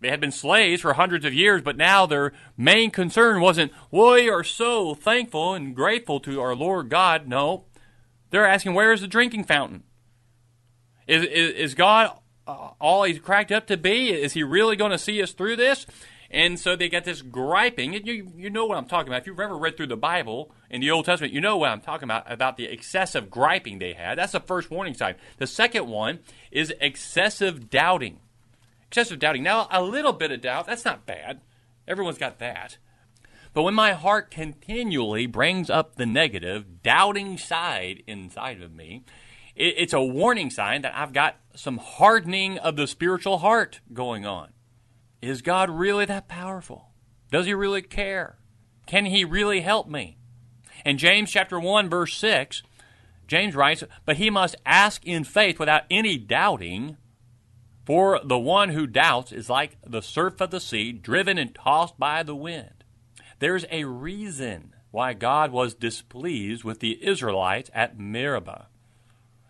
They 0.00 0.10
had 0.10 0.20
been 0.20 0.32
slaves 0.32 0.82
for 0.82 0.92
hundreds 0.92 1.24
of 1.24 1.34
years, 1.34 1.60
but 1.62 1.76
now 1.76 2.06
their 2.06 2.32
main 2.56 2.90
concern 2.90 3.40
wasn't, 3.40 3.72
we 3.90 4.30
are 4.30 4.44
so 4.44 4.94
thankful 4.94 5.54
and 5.54 5.74
grateful 5.74 6.20
to 6.20 6.40
our 6.40 6.54
Lord 6.54 6.88
God. 6.88 7.26
No. 7.26 7.64
They're 8.30 8.46
asking, 8.46 8.74
where 8.74 8.92
is 8.92 9.00
the 9.00 9.08
drinking 9.08 9.44
fountain? 9.44 9.82
Is, 11.08 11.24
is, 11.24 11.50
is 11.54 11.74
God 11.74 12.12
uh, 12.46 12.70
all 12.80 13.02
he's 13.02 13.18
cracked 13.18 13.50
up 13.50 13.66
to 13.66 13.76
be? 13.76 14.10
Is 14.10 14.34
he 14.34 14.44
really 14.44 14.76
going 14.76 14.92
to 14.92 14.98
see 14.98 15.20
us 15.20 15.32
through 15.32 15.56
this? 15.56 15.84
And 16.30 16.60
so 16.60 16.76
they 16.76 16.88
got 16.88 17.04
this 17.04 17.22
griping. 17.22 17.96
And 17.96 18.06
you, 18.06 18.30
you 18.36 18.50
know 18.50 18.66
what 18.66 18.78
I'm 18.78 18.86
talking 18.86 19.08
about. 19.08 19.22
If 19.22 19.26
you've 19.26 19.40
ever 19.40 19.56
read 19.56 19.76
through 19.76 19.86
the 19.88 19.96
Bible 19.96 20.52
in 20.70 20.80
the 20.80 20.90
Old 20.90 21.04
Testament, 21.06 21.32
you 21.32 21.40
know 21.40 21.56
what 21.56 21.70
I'm 21.70 21.80
talking 21.80 22.04
about, 22.04 22.30
about 22.30 22.56
the 22.56 22.66
excessive 22.66 23.30
griping 23.30 23.78
they 23.78 23.94
had. 23.94 24.18
That's 24.18 24.32
the 24.32 24.40
first 24.40 24.70
warning 24.70 24.94
sign. 24.94 25.14
The 25.38 25.46
second 25.46 25.88
one 25.88 26.20
is 26.50 26.72
excessive 26.80 27.70
doubting. 27.70 28.20
Excessive 28.88 29.18
doubting. 29.18 29.42
Now, 29.42 29.68
a 29.70 29.82
little 29.82 30.12
bit 30.12 30.30
of 30.30 30.40
doubt, 30.40 30.66
that's 30.66 30.84
not 30.84 31.06
bad. 31.06 31.40
Everyone's 31.86 32.18
got 32.18 32.38
that. 32.38 32.78
But 33.54 33.62
when 33.62 33.74
my 33.74 33.92
heart 33.92 34.30
continually 34.30 35.26
brings 35.26 35.70
up 35.70 35.96
the 35.96 36.06
negative, 36.06 36.82
doubting 36.82 37.38
side 37.38 38.02
inside 38.06 38.60
of 38.60 38.74
me, 38.74 39.04
it's 39.56 39.92
a 39.92 40.02
warning 40.02 40.50
sign 40.50 40.82
that 40.82 40.94
I've 40.94 41.12
got 41.12 41.36
some 41.54 41.78
hardening 41.78 42.58
of 42.58 42.76
the 42.76 42.86
spiritual 42.86 43.38
heart 43.38 43.80
going 43.92 44.24
on. 44.24 44.52
Is 45.20 45.42
God 45.42 45.68
really 45.70 46.04
that 46.04 46.28
powerful? 46.28 46.90
Does 47.32 47.46
he 47.46 47.54
really 47.54 47.82
care? 47.82 48.38
Can 48.86 49.06
he 49.06 49.24
really 49.24 49.62
help 49.62 49.88
me? 49.88 50.18
In 50.84 50.98
James 50.98 51.30
chapter 51.30 51.58
1 51.58 51.88
verse 51.88 52.14
6, 52.14 52.62
James 53.26 53.54
writes, 53.54 53.84
"But 54.04 54.16
he 54.16 54.30
must 54.30 54.56
ask 54.64 55.04
in 55.06 55.24
faith 55.24 55.58
without 55.58 55.84
any 55.90 56.16
doubting, 56.16 56.96
for 57.84 58.20
the 58.24 58.38
one 58.38 58.70
who 58.70 58.86
doubts 58.86 59.32
is 59.32 59.50
like 59.50 59.76
the 59.86 60.02
surf 60.02 60.40
of 60.40 60.50
the 60.50 60.60
sea, 60.60 60.92
driven 60.92 61.38
and 61.38 61.54
tossed 61.54 61.98
by 61.98 62.22
the 62.22 62.36
wind." 62.36 62.84
There's 63.38 63.66
a 63.70 63.84
reason 63.84 64.74
why 64.90 65.12
God 65.12 65.52
was 65.52 65.74
displeased 65.74 66.64
with 66.64 66.80
the 66.80 67.04
Israelites 67.06 67.70
at 67.74 67.98
Meribah. 67.98 68.66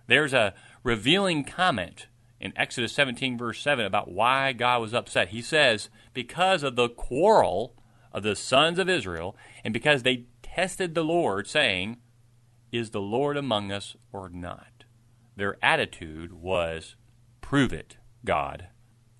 There's 0.06 0.34
a 0.34 0.54
revealing 0.82 1.44
comment 1.44 2.06
in 2.40 2.52
Exodus 2.56 2.92
17, 2.92 3.36
verse 3.36 3.60
7, 3.60 3.84
about 3.84 4.10
why 4.10 4.52
God 4.52 4.80
was 4.80 4.94
upset. 4.94 5.28
He 5.28 5.42
says, 5.42 5.90
Because 6.14 6.62
of 6.62 6.76
the 6.76 6.88
quarrel 6.88 7.74
of 8.12 8.22
the 8.22 8.36
sons 8.36 8.78
of 8.78 8.88
Israel, 8.88 9.36
and 9.64 9.72
because 9.72 10.02
they 10.02 10.24
tested 10.54 10.94
the 10.94 11.04
Lord, 11.04 11.46
saying, 11.46 11.98
Is 12.72 12.90
the 12.90 13.00
Lord 13.00 13.36
among 13.36 13.70
us 13.70 13.96
or 14.12 14.28
not? 14.28 14.84
Their 15.36 15.56
attitude 15.62 16.32
was, 16.32 16.96
Prove 17.40 17.72
it, 17.72 17.96
God. 18.24 18.66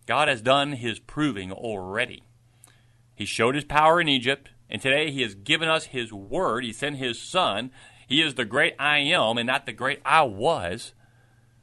God 0.07 0.29
has 0.29 0.43
done 0.43 0.73
his 0.73 0.99
proving 0.99 1.53
already. 1.53 2.25
He 3.15 3.25
showed 3.25 3.55
his 3.55 3.65
power 3.65 4.01
in 4.01 4.09
Egypt, 4.09 4.51
and 4.69 4.83
today 4.83 5.11
he 5.11 5.23
has 5.23 5.35
given 5.35 5.69
us 5.69 5.87
his 5.87 6.13
word. 6.13 6.65
He 6.65 6.73
sent 6.73 6.97
his 6.97 7.21
son. 7.21 7.71
He 8.09 8.21
is 8.21 8.35
the 8.35 8.45
great 8.45 8.75
I 8.79 8.99
am 8.99 9.39
and 9.39 9.47
not 9.47 9.67
the 9.67 9.73
great 9.73 10.01
I 10.05 10.23
was. 10.23 10.93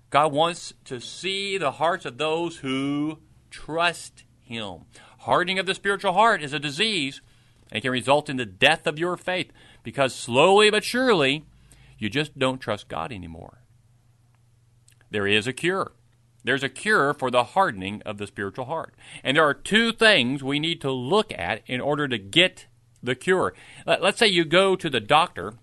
God 0.09 0.31
wants 0.31 0.73
to 0.85 1.01
see 1.01 1.57
the 1.57 1.71
hearts 1.71 2.05
of 2.05 2.17
those 2.17 2.57
who 2.57 3.19
trust 3.49 4.23
Him. 4.41 4.85
Hardening 5.19 5.59
of 5.59 5.65
the 5.65 5.75
spiritual 5.75 6.13
heart 6.13 6.41
is 6.41 6.53
a 6.53 6.59
disease 6.59 7.19
and 7.71 7.81
can 7.81 7.91
result 7.91 8.29
in 8.29 8.37
the 8.37 8.45
death 8.45 8.87
of 8.87 8.99
your 8.99 9.17
faith 9.17 9.51
because 9.83 10.13
slowly 10.13 10.69
but 10.69 10.83
surely 10.83 11.45
you 11.97 12.09
just 12.09 12.37
don't 12.37 12.59
trust 12.59 12.87
God 12.87 13.11
anymore. 13.11 13.61
There 15.11 15.27
is 15.27 15.47
a 15.47 15.53
cure. 15.53 15.93
There's 16.43 16.63
a 16.63 16.69
cure 16.69 17.13
for 17.13 17.31
the 17.31 17.43
hardening 17.43 18.01
of 18.05 18.17
the 18.17 18.27
spiritual 18.27 18.65
heart. 18.65 18.93
And 19.23 19.35
there 19.35 19.43
are 19.43 19.53
two 19.53 19.91
things 19.91 20.43
we 20.43 20.59
need 20.59 20.79
to 20.81 20.91
look 20.91 21.31
at 21.33 21.61
in 21.65 21.81
order 21.81 22.07
to 22.07 22.17
get 22.17 22.67
the 23.01 23.15
cure. 23.15 23.53
Let's 23.85 24.19
say 24.19 24.27
you 24.27 24.45
go 24.45 24.75
to 24.75 24.89
the 24.89 24.99
doctor 24.99 25.55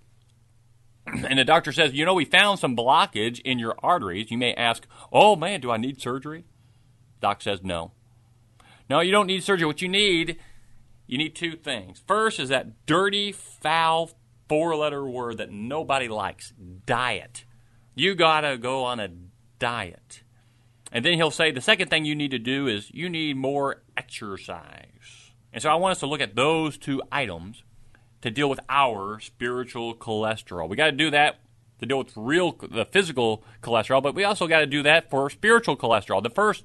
and 1.07 1.39
the 1.39 1.45
doctor 1.45 1.73
says, 1.73 1.93
You 1.93 2.05
know, 2.05 2.15
we 2.15 2.25
found 2.25 2.59
some 2.59 2.77
blockage 2.77 3.41
in 3.41 3.59
your 3.59 3.77
arteries. 3.83 4.31
You 4.31 4.39
may 4.39 4.55
ask, 4.55 4.87
Oh 5.13 5.37
man, 5.37 5.61
do 5.61 5.71
I 5.71 5.77
need 5.77 6.01
surgery? 6.01 6.45
Doc 7.21 7.43
says, 7.43 7.61
No. 7.63 7.93
No, 8.91 9.01
you 9.01 9.13
don't 9.13 9.27
need 9.27 9.45
surgery. 9.45 9.67
What 9.67 9.83
you 9.83 9.89
need, 9.89 10.39
you 11.13 11.19
need 11.19 11.35
two 11.35 11.57
things. 11.57 12.03
First 12.07 12.41
is 12.41 12.49
that 12.49 12.87
dirty, 12.87 13.33
foul, 13.33 14.13
four 14.49 14.75
letter 14.75 15.07
word 15.07 15.37
that 15.37 15.51
nobody 15.51 16.09
likes 16.09 16.55
diet. 16.87 17.45
You 17.95 18.15
got 18.15 18.41
to 18.41 18.57
go 18.57 18.85
on 18.85 18.99
a 18.99 19.11
diet. 19.59 20.23
And 20.91 21.05
then 21.05 21.13
he'll 21.17 21.31
say 21.31 21.51
the 21.51 21.61
second 21.61 21.91
thing 21.91 22.07
you 22.07 22.15
need 22.15 22.31
to 22.31 22.39
do 22.39 22.67
is 22.67 22.91
you 22.95 23.11
need 23.11 23.37
more 23.37 23.83
exercise. 23.95 25.33
And 25.53 25.63
so 25.63 25.69
I 25.69 25.75
want 25.75 25.93
us 25.93 26.01
to 26.01 26.07
look 26.07 26.23
at 26.23 26.35
those 26.35 26.79
two 26.79 27.03
items 27.13 27.63
to 28.23 28.31
deal 28.31 28.49
with 28.49 28.61
our 28.71 29.21
spiritual 29.21 29.95
cholesterol. 29.95 30.67
We 30.67 30.77
got 30.77 30.87
to 30.87 30.93
do 30.93 31.11
that 31.11 31.41
to 31.81 31.85
deal 31.85 31.99
with 31.99 32.17
real 32.17 32.53
the 32.53 32.87
physical 32.87 33.45
cholesterol, 33.63 34.03
but 34.03 34.15
we 34.15 34.25
also 34.25 34.47
got 34.47 34.61
to 34.61 34.67
do 34.67 34.83
that 34.85 35.11
for 35.11 35.29
spiritual 35.29 35.77
cholesterol. 35.77 36.23
The 36.23 36.31
first 36.31 36.65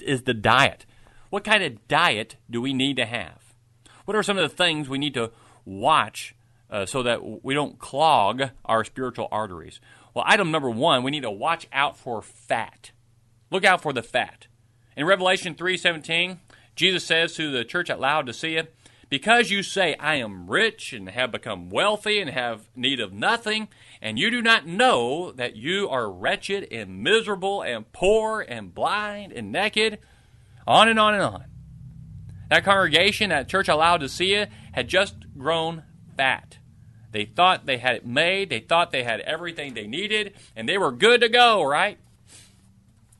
is 0.00 0.22
the 0.22 0.32
diet. 0.32 0.86
What 1.28 1.44
kind 1.44 1.62
of 1.62 1.86
diet 1.86 2.36
do 2.48 2.62
we 2.62 2.72
need 2.72 2.96
to 2.96 3.04
have? 3.04 3.43
What 4.04 4.16
are 4.16 4.22
some 4.22 4.38
of 4.38 4.48
the 4.48 4.54
things 4.54 4.88
we 4.88 4.98
need 4.98 5.14
to 5.14 5.30
watch 5.64 6.34
uh, 6.70 6.86
so 6.86 7.02
that 7.02 7.44
we 7.44 7.54
don't 7.54 7.78
clog 7.78 8.50
our 8.64 8.84
spiritual 8.84 9.28
arteries? 9.30 9.80
Well, 10.12 10.24
item 10.26 10.50
number 10.50 10.70
one, 10.70 11.02
we 11.02 11.10
need 11.10 11.22
to 11.22 11.30
watch 11.30 11.66
out 11.72 11.96
for 11.96 12.22
fat. 12.22 12.92
Look 13.50 13.64
out 13.64 13.82
for 13.82 13.92
the 13.92 14.02
fat. 14.02 14.46
In 14.96 15.06
Revelation 15.06 15.54
3:17, 15.54 16.38
Jesus 16.76 17.04
says 17.04 17.34
to 17.34 17.50
the 17.50 17.64
church 17.64 17.90
at 17.90 18.00
Laodicea, 18.00 18.68
because 19.08 19.50
you 19.50 19.62
say, 19.62 19.94
I 20.00 20.16
am 20.16 20.50
rich 20.50 20.92
and 20.92 21.08
have 21.08 21.30
become 21.30 21.70
wealthy 21.70 22.20
and 22.20 22.30
have 22.30 22.68
need 22.74 23.00
of 23.00 23.12
nothing, 23.12 23.68
and 24.02 24.18
you 24.18 24.30
do 24.30 24.42
not 24.42 24.66
know 24.66 25.30
that 25.32 25.56
you 25.56 25.88
are 25.88 26.10
wretched 26.10 26.66
and 26.72 27.02
miserable 27.02 27.62
and 27.62 27.90
poor 27.92 28.40
and 28.40 28.74
blind 28.74 29.32
and 29.32 29.52
naked, 29.52 29.98
on 30.66 30.88
and 30.88 30.98
on 30.98 31.14
and 31.14 31.22
on. 31.22 31.44
That 32.54 32.62
congregation 32.62 33.32
at 33.32 33.48
Church 33.48 33.68
of 33.68 33.80
Laodicea 33.80 34.48
had 34.70 34.86
just 34.86 35.16
grown 35.36 35.82
fat. 36.16 36.58
They 37.10 37.24
thought 37.24 37.66
they 37.66 37.78
had 37.78 37.96
it 37.96 38.06
made, 38.06 38.48
they 38.48 38.60
thought 38.60 38.92
they 38.92 39.02
had 39.02 39.18
everything 39.22 39.74
they 39.74 39.88
needed, 39.88 40.34
and 40.54 40.68
they 40.68 40.78
were 40.78 40.92
good 40.92 41.20
to 41.22 41.28
go, 41.28 41.64
right? 41.64 41.98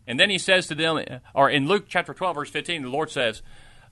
And 0.07 0.21
then 0.21 0.31
he 0.31 0.39
says 0.39 0.69
to 0.69 0.77
them, 0.77 1.05
or 1.35 1.51
in 1.51 1.67
Luke 1.67 1.87
chapter 1.89 2.15
12, 2.15 2.37
verse 2.37 2.51
15, 2.51 2.83
the 2.83 2.89
Lord 2.89 3.11
says, 3.11 3.43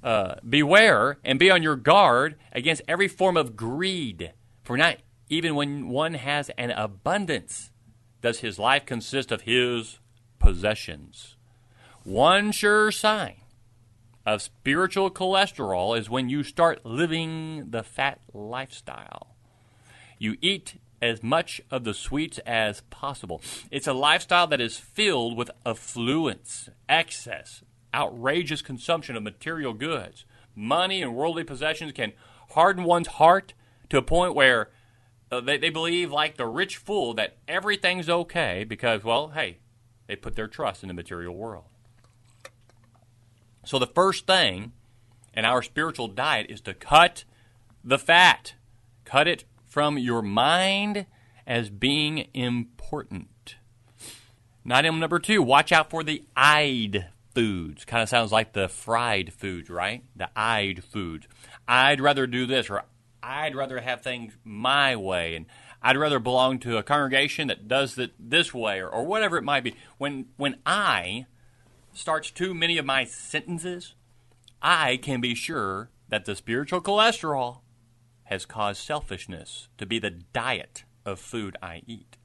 uh, 0.04 0.36
Beware 0.48 1.18
and 1.24 1.40
be 1.40 1.50
on 1.50 1.60
your 1.60 1.74
guard 1.74 2.36
against 2.52 2.82
every 2.86 3.08
form 3.08 3.36
of 3.36 3.56
greed, 3.56 4.34
for 4.62 4.76
not 4.76 4.98
even 5.28 5.56
when 5.56 5.88
one 5.88 6.14
has 6.14 6.50
an 6.50 6.70
abundance 6.70 7.72
does 8.20 8.38
his 8.38 8.60
life 8.60 8.86
consist 8.86 9.32
of 9.32 9.40
his 9.40 9.98
possessions. 10.38 11.34
One 12.04 12.52
sure 12.52 12.92
sign 12.92 13.41
of 14.24 14.42
spiritual 14.42 15.10
cholesterol 15.10 15.98
is 15.98 16.08
when 16.08 16.28
you 16.28 16.42
start 16.42 16.84
living 16.84 17.70
the 17.70 17.82
fat 17.82 18.20
lifestyle. 18.32 19.36
You 20.18 20.36
eat 20.40 20.80
as 21.00 21.22
much 21.22 21.60
of 21.70 21.82
the 21.84 21.94
sweets 21.94 22.38
as 22.46 22.82
possible. 22.82 23.42
It's 23.70 23.88
a 23.88 23.92
lifestyle 23.92 24.46
that 24.46 24.60
is 24.60 24.78
filled 24.78 25.36
with 25.36 25.50
affluence, 25.66 26.70
excess, 26.88 27.64
outrageous 27.92 28.62
consumption 28.62 29.16
of 29.16 29.24
material 29.24 29.72
goods. 29.72 30.24
Money 30.54 31.02
and 31.02 31.16
worldly 31.16 31.44
possessions 31.44 31.92
can 31.92 32.12
harden 32.50 32.84
one's 32.84 33.08
heart 33.08 33.54
to 33.90 33.98
a 33.98 34.02
point 34.02 34.34
where 34.34 34.70
uh, 35.32 35.40
they, 35.40 35.56
they 35.56 35.70
believe, 35.70 36.12
like 36.12 36.36
the 36.36 36.46
rich 36.46 36.76
fool, 36.76 37.14
that 37.14 37.38
everything's 37.48 38.08
okay 38.08 38.64
because, 38.64 39.02
well, 39.02 39.28
hey, 39.28 39.58
they 40.06 40.14
put 40.14 40.36
their 40.36 40.46
trust 40.46 40.82
in 40.84 40.88
the 40.88 40.94
material 40.94 41.34
world. 41.34 41.64
So 43.64 43.78
the 43.78 43.86
first 43.86 44.26
thing 44.26 44.72
in 45.34 45.44
our 45.44 45.62
spiritual 45.62 46.08
diet 46.08 46.46
is 46.48 46.60
to 46.62 46.74
cut 46.74 47.24
the 47.84 47.98
fat. 47.98 48.54
Cut 49.04 49.28
it 49.28 49.44
from 49.64 49.98
your 49.98 50.22
mind 50.22 51.06
as 51.46 51.70
being 51.70 52.28
important. 52.34 53.56
Item 54.70 55.00
number 55.00 55.18
two, 55.18 55.42
watch 55.42 55.72
out 55.72 55.90
for 55.90 56.04
the 56.04 56.22
I'd 56.36 57.08
foods. 57.34 57.84
Kind 57.84 58.02
of 58.02 58.08
sounds 58.08 58.30
like 58.30 58.52
the 58.52 58.68
fried 58.68 59.32
foods, 59.32 59.68
right? 59.68 60.04
The 60.14 60.30
I'd 60.36 60.84
foods. 60.84 61.26
I'd 61.66 62.00
rather 62.00 62.26
do 62.26 62.46
this, 62.46 62.70
or 62.70 62.84
I'd 63.22 63.56
rather 63.56 63.80
have 63.80 64.02
things 64.02 64.34
my 64.44 64.94
way, 64.94 65.34
and 65.34 65.46
I'd 65.82 65.96
rather 65.96 66.18
belong 66.18 66.58
to 66.60 66.76
a 66.76 66.82
congregation 66.82 67.48
that 67.48 67.66
does 67.66 67.98
it 67.98 68.12
this 68.18 68.54
way, 68.54 68.80
or, 68.80 68.88
or 68.88 69.04
whatever 69.04 69.36
it 69.36 69.42
might 69.42 69.64
be. 69.64 69.74
When 69.98 70.26
when 70.36 70.58
I 70.64 71.26
starts 71.92 72.30
too 72.30 72.54
many 72.54 72.78
of 72.78 72.84
my 72.84 73.04
sentences, 73.04 73.94
I 74.60 74.96
can 74.96 75.20
be 75.20 75.34
sure 75.34 75.90
that 76.08 76.24
the 76.24 76.36
spiritual 76.36 76.80
cholesterol 76.80 77.60
has 78.24 78.46
caused 78.46 78.82
selfishness 78.82 79.68
to 79.78 79.86
be 79.86 79.98
the 79.98 80.10
diet 80.10 80.84
of 81.04 81.18
food 81.18 81.56
I 81.62 81.82
eat. 81.86 82.16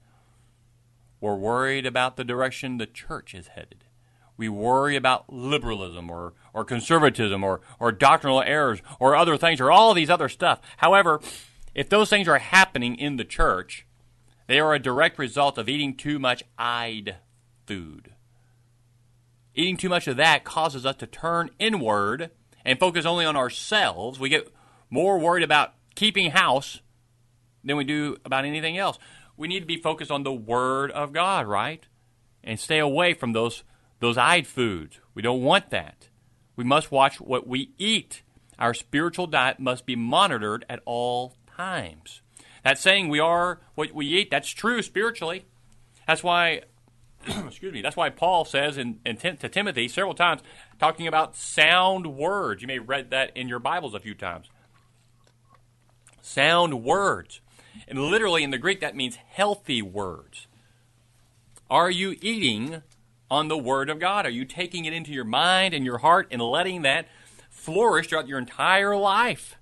We're 1.20 1.34
worried 1.34 1.84
about 1.84 2.16
the 2.16 2.24
direction 2.24 2.78
the 2.78 2.86
church 2.86 3.34
is 3.34 3.48
headed. 3.48 3.84
We 4.36 4.48
worry 4.48 4.94
about 4.94 5.32
liberalism 5.32 6.08
or, 6.10 6.34
or 6.54 6.64
conservatism 6.64 7.42
or, 7.42 7.60
or 7.80 7.90
doctrinal 7.90 8.42
errors 8.42 8.80
or 9.00 9.16
other 9.16 9.36
things 9.36 9.60
or 9.60 9.72
all 9.72 9.94
these 9.94 10.10
other 10.10 10.28
stuff. 10.28 10.60
However, 10.76 11.20
if 11.74 11.88
those 11.88 12.08
things 12.08 12.28
are 12.28 12.38
happening 12.38 12.94
in 12.94 13.16
the 13.16 13.24
church, 13.24 13.84
they 14.46 14.60
are 14.60 14.74
a 14.74 14.78
direct 14.78 15.18
result 15.18 15.58
of 15.58 15.68
eating 15.68 15.96
too 15.96 16.18
much 16.20 16.44
I'd 16.56 17.16
food. 17.66 18.12
Eating 19.58 19.76
too 19.76 19.88
much 19.88 20.06
of 20.06 20.16
that 20.18 20.44
causes 20.44 20.86
us 20.86 20.94
to 20.94 21.06
turn 21.08 21.50
inward 21.58 22.30
and 22.64 22.78
focus 22.78 23.04
only 23.04 23.24
on 23.24 23.34
ourselves. 23.34 24.20
We 24.20 24.28
get 24.28 24.54
more 24.88 25.18
worried 25.18 25.42
about 25.42 25.74
keeping 25.96 26.30
house 26.30 26.80
than 27.64 27.76
we 27.76 27.82
do 27.82 28.18
about 28.24 28.44
anything 28.44 28.78
else. 28.78 29.00
We 29.36 29.48
need 29.48 29.58
to 29.58 29.66
be 29.66 29.76
focused 29.76 30.12
on 30.12 30.22
the 30.22 30.32
Word 30.32 30.92
of 30.92 31.12
God, 31.12 31.48
right? 31.48 31.84
And 32.44 32.60
stay 32.60 32.78
away 32.78 33.14
from 33.14 33.32
those 33.32 33.64
those 33.98 34.16
I'd 34.16 34.46
foods. 34.46 35.00
We 35.12 35.22
don't 35.22 35.42
want 35.42 35.70
that. 35.70 36.08
We 36.54 36.62
must 36.62 36.92
watch 36.92 37.20
what 37.20 37.48
we 37.48 37.72
eat. 37.78 38.22
Our 38.60 38.74
spiritual 38.74 39.26
diet 39.26 39.58
must 39.58 39.86
be 39.86 39.96
monitored 39.96 40.64
at 40.68 40.82
all 40.84 41.34
times. 41.48 42.22
That 42.62 42.78
saying 42.78 43.08
we 43.08 43.18
are 43.18 43.58
what 43.74 43.92
we 43.92 44.06
eat, 44.06 44.30
that's 44.30 44.50
true 44.50 44.82
spiritually. 44.82 45.46
That's 46.06 46.22
why, 46.22 46.62
excuse 47.46 47.72
me, 47.72 47.82
that's 47.82 47.96
why 47.96 48.10
Paul 48.10 48.44
says 48.44 48.78
in, 48.78 49.00
in 49.04 49.16
to 49.16 49.48
Timothy 49.48 49.88
several 49.88 50.14
times, 50.14 50.42
talking 50.78 51.06
about 51.06 51.36
sound 51.36 52.16
words. 52.16 52.62
You 52.62 52.68
may 52.68 52.74
have 52.74 52.88
read 52.88 53.10
that 53.10 53.36
in 53.36 53.48
your 53.48 53.58
Bibles 53.58 53.94
a 53.94 54.00
few 54.00 54.14
times. 54.14 54.48
Sound 56.22 56.82
words. 56.82 57.40
And 57.86 57.98
literally 57.98 58.42
in 58.42 58.50
the 58.50 58.58
Greek, 58.58 58.80
that 58.80 58.96
means 58.96 59.16
healthy 59.16 59.82
words. 59.82 60.46
Are 61.70 61.90
you 61.90 62.16
eating 62.20 62.82
on 63.30 63.48
the 63.48 63.58
Word 63.58 63.90
of 63.90 63.98
God? 63.98 64.26
Are 64.26 64.30
you 64.30 64.44
taking 64.44 64.84
it 64.84 64.92
into 64.92 65.12
your 65.12 65.24
mind 65.24 65.74
and 65.74 65.84
your 65.84 65.98
heart 65.98 66.28
and 66.30 66.40
letting 66.40 66.82
that 66.82 67.08
flourish 67.50 68.08
throughout 68.08 68.28
your 68.28 68.38
entire 68.38 68.96
life? 68.96 69.56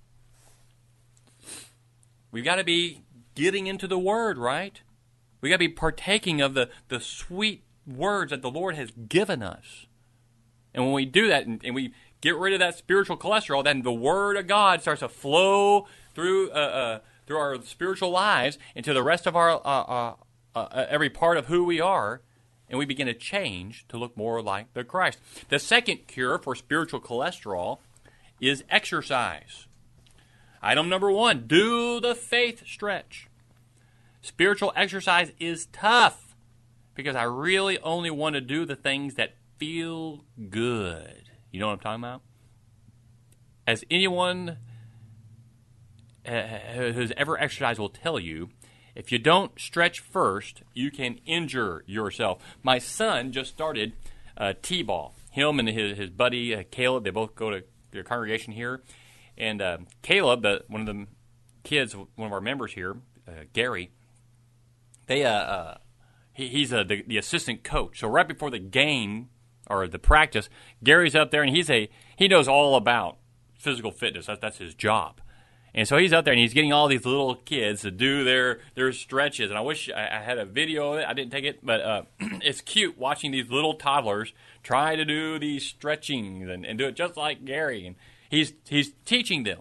We've 2.31 2.44
got 2.44 2.57
to 2.57 2.64
be 2.64 3.02
getting 3.35 3.66
into 3.66 3.87
the 3.87 3.98
Word, 3.98 4.38
right? 4.38 4.81
We've 5.40 5.51
got 5.51 5.57
to 5.57 5.59
be 5.59 5.68
partaking 5.68 6.40
of 6.40 6.55
the, 6.55 6.70
the 6.88 7.01
sweet 7.01 7.64
words 7.87 8.31
that 8.31 8.42
the 8.42 8.51
Lord 8.51 8.75
has 8.75 8.90
given 9.09 9.42
us. 9.42 9.87
And 10.75 10.85
when 10.85 10.94
we 10.94 11.05
do 11.05 11.29
that 11.29 11.46
and, 11.46 11.61
and 11.64 11.75
we 11.75 11.92
get 12.20 12.37
rid 12.37 12.53
of 12.53 12.61
that 12.61 12.77
spiritual 12.77 13.16
cholesterol, 13.16 13.64
then 13.64 13.83
the 13.83 13.92
Word 13.92 14.37
of 14.37 14.46
God 14.46 14.83
starts 14.83 15.01
to 15.01 15.09
flow 15.09 15.87
through, 16.14 16.51
uh, 16.51 16.55
uh, 16.55 16.99
through 17.27 17.38
our 17.38 17.62
spiritual 17.62 18.11
lives 18.11 18.59
into 18.75 18.92
the 18.92 19.03
rest 19.03 19.27
of 19.27 19.37
our 19.37 19.51
uh, 19.51 19.59
uh, 19.64 20.14
uh 20.55 20.87
every 20.88 21.11
part 21.11 21.37
of 21.37 21.46
who 21.46 21.64
we 21.64 21.81
are 21.81 22.22
and 22.68 22.79
we 22.79 22.85
begin 22.85 23.07
to 23.07 23.14
change 23.14 23.87
to 23.88 23.96
look 23.96 24.16
more 24.16 24.42
like 24.42 24.72
the 24.75 24.85
Christ. 24.85 25.18
The 25.49 25.59
second 25.59 26.07
cure 26.07 26.38
for 26.38 26.55
spiritual 26.55 27.01
cholesterol 27.01 27.79
is 28.40 28.64
exercise. 28.68 29.66
Item 30.62 30.88
number 30.88 31.11
one 31.11 31.46
do 31.46 32.01
the 32.01 32.14
faith 32.14 32.66
stretch. 32.66 33.29
Spiritual 34.26 34.72
exercise 34.74 35.30
is 35.38 35.66
tough 35.66 36.34
because 36.96 37.14
I 37.14 37.22
really 37.22 37.78
only 37.78 38.10
want 38.10 38.34
to 38.34 38.40
do 38.40 38.64
the 38.64 38.74
things 38.74 39.14
that 39.14 39.36
feel 39.56 40.24
good. 40.50 41.30
You 41.52 41.60
know 41.60 41.68
what 41.68 41.74
I'm 41.74 41.78
talking 41.78 42.02
about? 42.02 42.22
As 43.68 43.84
anyone 43.88 44.56
uh, 46.26 46.40
who's 46.92 47.12
ever 47.16 47.38
exercised 47.40 47.78
will 47.78 47.88
tell 47.88 48.18
you, 48.18 48.48
if 48.96 49.12
you 49.12 49.20
don't 49.20 49.52
stretch 49.60 50.00
first, 50.00 50.62
you 50.74 50.90
can 50.90 51.20
injure 51.24 51.84
yourself. 51.86 52.42
My 52.64 52.80
son 52.80 53.30
just 53.30 53.52
started 53.52 53.92
uh, 54.36 54.54
t-ball. 54.60 55.14
Him 55.30 55.60
and 55.60 55.68
his, 55.68 55.98
his 55.98 56.10
buddy 56.10 56.52
uh, 56.52 56.64
Caleb, 56.72 57.04
they 57.04 57.10
both 57.10 57.36
go 57.36 57.50
to 57.50 57.62
their 57.92 58.02
congregation 58.02 58.54
here. 58.54 58.82
And 59.38 59.62
uh, 59.62 59.78
Caleb, 60.02 60.42
the, 60.42 60.64
one 60.66 60.80
of 60.80 60.86
the 60.88 61.06
kids, 61.62 61.94
one 61.94 62.26
of 62.26 62.32
our 62.32 62.40
members 62.40 62.72
here, 62.72 62.96
uh, 63.28 63.44
Gary, 63.52 63.92
they 65.07 65.25
uh, 65.25 65.31
uh 65.31 65.77
he, 66.33 66.49
he's 66.49 66.73
uh, 66.73 66.85
the, 66.85 67.03
the 67.07 67.16
assistant 67.16 67.64
coach. 67.64 68.01
So 68.01 68.09
right 68.09 68.29
before 68.29 68.51
the 68.51 68.59
game 68.59 69.31
or 69.69 69.88
the 69.88 69.99
practice, 69.99 70.49
Gary's 70.85 71.14
up 71.14 71.31
there 71.31 71.42
and 71.42 71.55
he's 71.55 71.71
a 71.71 71.88
he 72.16 72.29
knows 72.29 72.47
all 72.47 72.77
about 72.77 73.16
physical 73.59 73.90
fitness. 73.90 74.27
That, 74.27 74.40
that's 74.40 74.59
his 74.59 74.75
job. 74.75 75.21
And 75.75 75.87
so 75.87 75.99
he's 75.99 76.14
out 76.14 76.25
there 76.25 76.33
and 76.33 76.40
he's 76.40 76.55
getting 76.55 76.73
all 76.73 76.88
these 76.88 77.05
little 77.05 77.35
kids 77.35 77.83
to 77.83 77.90
do 77.90 78.25
their 78.25 78.61
their 78.75 78.92
stretches. 78.92 79.51
And 79.51 79.59
I 79.59 79.62
wish 79.62 79.90
I, 79.90 80.19
I 80.19 80.23
had 80.23 80.38
a 80.38 80.47
video 80.47 80.95
of 80.95 81.01
it. 81.01 81.07
I 81.07 81.12
didn't 81.12 81.33
take 81.33 81.45
it, 81.45 81.64
but 81.64 81.81
uh, 81.81 82.03
it's 82.21 82.62
cute 82.62 82.97
watching 82.97 83.31
these 83.31 83.51
little 83.51 83.75
toddlers 83.75 84.33
try 84.62 84.97
to 84.97 85.05
do 85.05 85.38
these 85.38 85.66
stretchings 85.66 86.49
and, 86.49 86.64
and 86.64 86.79
do 86.79 86.87
it 86.87 86.97
just 86.97 87.16
like 87.16 87.45
Gary. 87.45 87.87
And 87.87 87.97
he's 88.31 88.55
he's 88.66 88.92
teaching 89.05 89.45
them. 89.45 89.61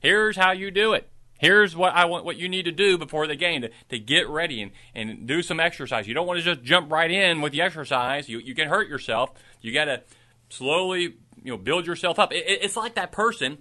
Here's 0.00 0.36
how 0.36 0.52
you 0.52 0.70
do 0.70 0.92
it. 0.92 1.10
Here's 1.38 1.76
what 1.76 1.94
I 1.94 2.06
want 2.06 2.24
what 2.24 2.36
you 2.36 2.48
need 2.48 2.64
to 2.64 2.72
do 2.72 2.96
before 2.96 3.26
the 3.26 3.36
game 3.36 3.62
to, 3.62 3.70
to 3.90 3.98
get 3.98 4.28
ready 4.28 4.62
and, 4.62 4.72
and 4.94 5.26
do 5.26 5.42
some 5.42 5.60
exercise. 5.60 6.06
You 6.06 6.14
don't 6.14 6.26
want 6.26 6.38
to 6.38 6.44
just 6.44 6.62
jump 6.62 6.90
right 6.90 7.10
in 7.10 7.40
with 7.40 7.52
the 7.52 7.60
exercise. 7.60 8.28
You 8.28 8.38
you 8.38 8.54
can 8.54 8.68
hurt 8.68 8.88
yourself. 8.88 9.30
You 9.60 9.72
got 9.72 9.86
to 9.86 10.02
slowly 10.48 11.02
you 11.02 11.52
know 11.52 11.56
build 11.56 11.86
yourself 11.86 12.18
up. 12.18 12.32
It, 12.32 12.44
it's 12.46 12.76
like 12.76 12.94
that 12.94 13.12
person 13.12 13.58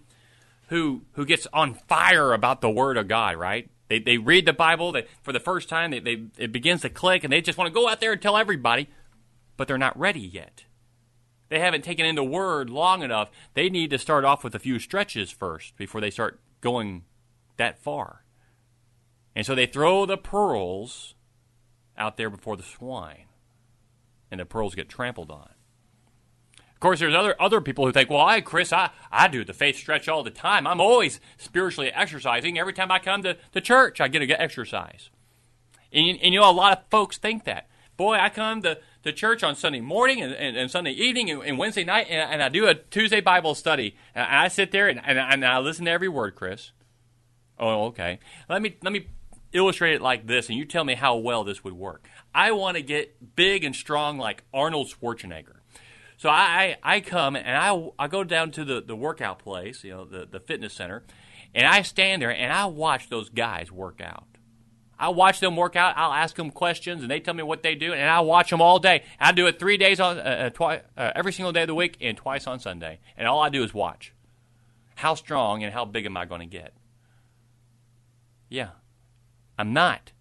who 0.70 1.04
who 1.14 1.26
gets 1.26 1.48
on 1.54 1.74
fire 1.74 2.34
about 2.34 2.62
the 2.62 2.70
Word 2.70 2.98
of 2.98 3.08
God, 3.08 3.36
right? 3.38 3.70
They, 3.88 4.00
they 4.00 4.18
read 4.18 4.46
the 4.46 4.54
Bible 4.54 4.92
they, 4.92 5.06
for 5.22 5.32
the 5.32 5.40
first 5.40 5.70
time. 5.70 5.92
They, 5.92 6.00
they, 6.00 6.24
it 6.38 6.52
begins 6.52 6.82
to 6.82 6.90
click, 6.90 7.24
and 7.24 7.32
they 7.32 7.42
just 7.42 7.58
want 7.58 7.68
to 7.68 7.74
go 7.74 7.88
out 7.88 8.00
there 8.00 8.14
and 8.14 8.22
tell 8.22 8.36
everybody, 8.36 8.90
but 9.58 9.68
they're 9.68 9.78
not 9.78 9.98
ready 9.98 10.22
yet. 10.22 10.66
They 11.50 11.60
haven't 11.60 11.84
taken 11.84 12.06
in 12.06 12.16
the 12.16 12.24
Word 12.24 12.70
long 12.70 13.04
enough. 13.04 13.30
They 13.54 13.70
need 13.70 13.92
to 13.92 14.00
start 14.00 14.26
off 14.26 14.44
with 14.44 14.56
a 14.56 14.60
few 14.60 14.80
stretches 14.80 15.30
first 15.30 15.78
before 15.78 16.02
they 16.02 16.10
start 16.10 16.40
going 16.62 17.04
that 17.58 17.80
far. 17.80 18.24
And 19.36 19.46
so 19.46 19.56
they 19.56 19.66
throw 19.66 20.06
the 20.06 20.18
pearls 20.18 21.16
out 21.98 22.18
there 22.18 22.30
before 22.30 22.58
the 22.58 22.64
swine, 22.64 23.26
and 24.32 24.40
the 24.40 24.46
pearls 24.46 24.76
get 24.76 24.90
trampled 24.90 25.32
on. 25.32 25.50
Of 26.58 26.80
course, 26.80 27.00
there's 27.00 27.16
other 27.16 27.36
other 27.42 27.62
people 27.62 27.86
who 27.86 27.92
think, 27.92 28.10
well, 28.10 28.22
I, 28.22 28.42
Chris, 28.42 28.74
I, 28.74 28.90
I 29.12 29.28
do 29.28 29.44
the 29.46 29.54
faith 29.54 29.78
stretch 29.78 30.08
all 30.10 30.24
the 30.24 30.30
time. 30.30 30.68
I'm 30.68 30.82
always 30.82 31.20
spiritually 31.38 31.92
exercising. 31.92 32.60
Every 32.60 32.74
time 32.74 32.92
I 32.92 33.00
come 33.00 33.24
to, 33.24 33.38
to 33.54 33.62
church, 33.62 34.02
I 34.02 34.08
get 34.08 34.22
a 34.22 34.42
exercise. 34.42 35.10
And, 35.92 36.20
and 36.22 36.34
you 36.34 36.42
know, 36.42 36.50
a 36.50 36.52
lot 36.52 36.78
of 36.78 36.84
folks 36.90 37.18
think 37.18 37.46
that. 37.46 37.70
Boy, 37.98 38.16
I 38.16 38.28
come 38.28 38.62
to, 38.64 38.78
to 39.04 39.14
church 39.14 39.42
on 39.42 39.56
Sunday 39.56 39.80
morning 39.80 40.22
and, 40.22 40.34
and, 40.34 40.58
and 40.58 40.70
Sunday 40.70 40.92
evening 40.92 41.32
and, 41.32 41.42
and 41.44 41.58
Wednesday 41.58 41.86
night, 41.86 42.08
and, 42.10 42.44
I 42.44 42.50
do 42.50 42.68
a 42.68 42.76
Tuesday 42.76 43.22
Bible 43.22 43.56
study. 43.56 43.96
And 44.14 44.26
I 44.26 44.50
sit 44.50 44.72
there 44.72 44.90
and, 44.90 45.00
and 45.00 45.46
I 45.46 45.60
listen 45.60 45.86
to 45.86 45.92
every 45.92 46.10
word, 46.10 46.36
Chris. 46.36 46.72
Oh, 47.60 47.86
okay. 47.86 48.20
Let 48.50 48.62
me 48.62 48.76
let 48.84 48.92
me 48.92 49.08
illustrate 49.54 49.94
it 49.94 50.02
like 50.02 50.28
this, 50.28 50.50
and 50.50 50.58
you 50.58 50.66
tell 50.66 50.84
me 50.84 50.96
how 50.96 51.16
well 51.16 51.44
this 51.44 51.64
would 51.64 51.74
work. 51.74 52.08
I 52.34 52.52
want 52.52 52.76
to 52.78 52.84
get 52.84 53.36
big 53.36 53.64
and 53.64 53.76
strong 53.76 54.18
like 54.18 54.44
Arnold 54.54 54.88
Schwarzenegger. 54.88 55.58
So 56.18 56.30
I, 56.30 56.78
I 56.82 57.02
come 57.02 57.36
and 57.36 57.58
I, 57.58 57.90
I 58.00 58.08
go 58.08 58.24
down 58.24 58.52
to 58.52 58.64
the, 58.64 58.82
the 58.82 58.96
workout 58.96 59.40
place, 59.40 59.84
you 59.84 59.92
know, 59.92 60.06
the, 60.06 60.26
the 60.26 60.40
fitness 60.40 60.74
center, 60.74 61.04
and 61.54 61.68
I 61.68 61.82
stand 61.82 62.22
there 62.22 62.34
and 62.34 62.54
I 62.54 62.66
watch 62.66 63.10
those 63.10 63.30
guys 63.30 63.72
work 63.72 64.02
out. 64.02 64.26
I 64.98 65.10
watch 65.10 65.42
them 65.42 65.58
work 65.58 65.76
out. 65.76 65.94
I'll 65.98 66.14
ask 66.14 66.38
them 66.38 66.52
questions, 66.52 67.02
and 67.02 67.12
they 67.12 67.20
tell 67.20 67.34
me 67.34 67.44
what 67.44 67.64
they 67.64 67.76
do, 67.76 67.92
and 67.92 68.10
I 68.10 68.22
watch 68.22 68.50
them 68.50 68.62
all 68.62 68.80
day. 68.80 69.04
I 69.20 69.34
do 69.34 69.46
it 69.48 69.60
three 69.60 69.76
days 69.76 70.00
on, 70.00 70.18
uh, 70.18 70.22
uh, 70.22 70.50
twi- 70.52 70.84
uh, 70.96 71.12
every 71.14 71.34
single 71.34 71.52
day 71.52 71.64
of 71.64 71.68
the 71.68 71.76
week, 71.76 71.98
and 72.00 72.16
twice 72.16 72.48
on 72.48 72.60
Sunday. 72.60 73.00
And 73.18 73.28
all 73.28 73.42
I 73.42 73.50
do 73.50 73.62
is 73.62 73.74
watch. 73.74 74.14
How 74.96 75.16
strong 75.16 75.66
and 75.66 75.74
how 75.74 75.84
big 75.84 76.06
am 76.06 76.16
I 76.16 76.24
going 76.24 76.40
to 76.40 76.48
get? 76.48 76.74
Yeah, 78.50 78.70
I'm 79.58 79.74
not. 79.74 80.12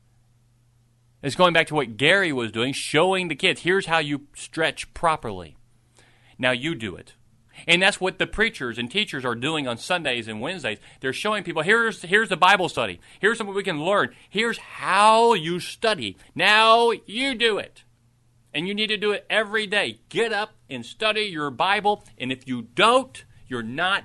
It's 1.22 1.36
going 1.36 1.54
back 1.54 1.68
to 1.68 1.74
what 1.74 1.96
Gary 1.96 2.32
was 2.32 2.52
doing, 2.52 2.72
showing 2.74 3.28
the 3.28 3.34
kids 3.34 3.62
here's 3.62 3.86
how 3.86 3.98
you 3.98 4.26
stretch 4.34 4.92
properly. 4.92 5.56
Now 6.38 6.50
you 6.50 6.74
do 6.74 6.96
it. 6.96 7.14
And 7.66 7.80
that's 7.80 8.00
what 8.00 8.18
the 8.18 8.26
preachers 8.26 8.78
and 8.78 8.90
teachers 8.90 9.24
are 9.24 9.34
doing 9.34 9.66
on 9.66 9.78
Sundays 9.78 10.28
and 10.28 10.40
Wednesdays. 10.40 10.78
They're 11.00 11.12
showing 11.12 11.44
people 11.44 11.62
here's 11.62 12.02
here's 12.02 12.28
the 12.28 12.36
Bible 12.36 12.68
study. 12.68 13.00
Here's 13.20 13.38
something 13.38 13.54
we 13.54 13.62
can 13.62 13.84
learn. 13.84 14.14
Here's 14.28 14.58
how 14.58 15.34
you 15.34 15.60
study. 15.60 16.16
Now 16.34 16.90
you 17.06 17.34
do 17.34 17.58
it. 17.58 17.84
And 18.52 18.68
you 18.68 18.74
need 18.74 18.88
to 18.88 18.96
do 18.96 19.12
it 19.12 19.26
every 19.28 19.66
day. 19.66 20.00
Get 20.08 20.32
up 20.32 20.50
and 20.68 20.84
study 20.84 21.22
your 21.22 21.50
Bible. 21.50 22.04
And 22.18 22.30
if 22.30 22.46
you 22.46 22.62
don't, 22.62 23.24
you're 23.48 23.62
not 23.62 24.04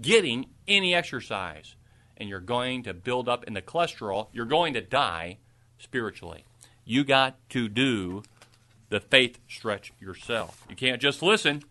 getting 0.00 0.46
any 0.66 0.94
exercise. 0.94 1.74
And 2.20 2.28
you're 2.28 2.38
going 2.38 2.84
to 2.84 2.94
build 2.94 3.28
up 3.28 3.44
in 3.44 3.54
the 3.54 3.62
cholesterol. 3.62 4.28
You're 4.32 4.44
going 4.44 4.74
to 4.74 4.80
die 4.80 5.38
spiritually. 5.78 6.44
You 6.84 7.02
got 7.02 7.36
to 7.50 7.68
do 7.68 8.22
the 8.90 9.00
faith 9.00 9.38
stretch 9.48 9.92
yourself. 9.98 10.64
You 10.68 10.76
can't 10.76 11.00
just 11.00 11.22
listen. 11.22 11.64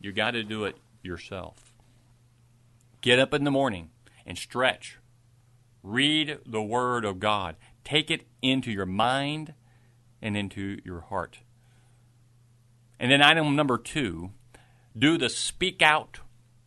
You 0.00 0.12
got 0.12 0.32
to 0.32 0.42
do 0.42 0.64
it 0.64 0.76
yourself. 1.02 1.72
Get 3.00 3.18
up 3.18 3.32
in 3.32 3.44
the 3.44 3.50
morning 3.50 3.90
and 4.26 4.36
stretch. 4.36 4.98
Read 5.82 6.38
the 6.44 6.62
Word 6.62 7.04
of 7.04 7.20
God. 7.20 7.56
Take 7.84 8.10
it 8.10 8.26
into 8.40 8.70
your 8.70 8.86
mind 8.86 9.54
and 10.20 10.36
into 10.36 10.78
your 10.84 11.00
heart. 11.00 11.38
And 12.98 13.10
then, 13.10 13.22
item 13.22 13.56
number 13.56 13.78
two 13.78 14.30
do 14.96 15.18
the 15.18 15.28
speak 15.28 15.82
out 15.82 16.20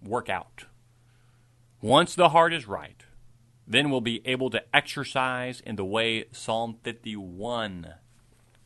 workout. 0.04 0.66
Once 1.82 2.16
the 2.16 2.30
heart 2.30 2.54
is 2.54 2.68
right, 2.68 3.04
then 3.68 3.90
we'll 3.90 4.02
be 4.02 4.22
able 4.26 4.50
to 4.50 4.64
exercise 4.76 5.60
in 5.62 5.76
the 5.76 5.86
way 5.86 6.26
Psalm 6.32 6.78
51 6.84 7.96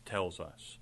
tells 0.06 0.40
us. 0.40 0.78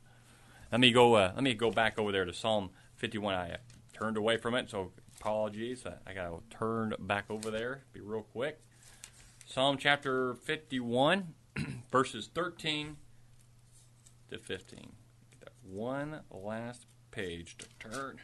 Let 0.71 0.81
me 0.81 0.91
go. 0.91 1.15
Uh, 1.15 1.31
let 1.35 1.43
me 1.43 1.53
go 1.53 1.71
back 1.71 1.97
over 1.97 2.11
there 2.11 2.25
to 2.25 2.33
Psalm 2.33 2.71
51. 2.95 3.33
I 3.33 3.57
turned 3.93 4.17
away 4.17 4.37
from 4.37 4.55
it, 4.55 4.69
so 4.69 4.91
apologies. 5.19 5.85
I, 5.85 6.09
I 6.09 6.13
got 6.13 6.29
to 6.29 6.57
turn 6.57 6.93
back 6.99 7.25
over 7.29 7.49
there. 7.49 7.83
Be 7.93 8.01
real 8.01 8.23
quick. 8.23 8.59
Psalm 9.45 9.77
chapter 9.77 10.33
51, 10.33 11.33
verses 11.91 12.29
13 12.33 12.97
to 14.29 14.37
15. 14.37 14.79
Get 15.31 15.39
that 15.39 15.53
one 15.63 16.21
last 16.29 16.85
page 17.11 17.57
to 17.57 17.67
turn. 17.79 18.19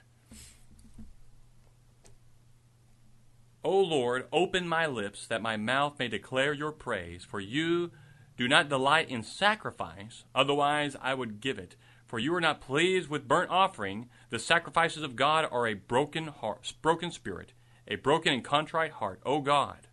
O 3.64 3.80
Lord, 3.80 4.28
open 4.32 4.68
my 4.68 4.86
lips 4.86 5.26
that 5.28 5.42
my 5.42 5.56
mouth 5.56 5.98
may 5.98 6.08
declare 6.08 6.54
your 6.54 6.72
praise, 6.72 7.24
for 7.24 7.40
you 7.40 7.92
do 8.36 8.48
not 8.48 8.70
delight 8.70 9.10
in 9.10 9.24
sacrifice, 9.24 10.26
otherwise 10.36 10.96
I 11.02 11.14
would 11.14 11.40
give 11.40 11.58
it. 11.58 11.76
For 12.06 12.20
you 12.20 12.36
are 12.36 12.42
not 12.42 12.62
pleased 12.62 13.10
with 13.10 13.28
burnt 13.28 13.50
offering. 13.50 14.10
The 14.30 14.40
sacrifices 14.40 15.02
of 15.02 15.16
God 15.16 15.48
are 15.52 15.66
a 15.66 15.74
broken 15.74 16.28
heart, 16.28 16.74
broken 16.82 17.10
spirit, 17.12 17.54
a 17.88 17.96
broken 17.96 18.34
and 18.34 18.44
contrite 18.44 18.92
heart. 18.92 19.20
O 19.26 19.42
God, 19.42 19.88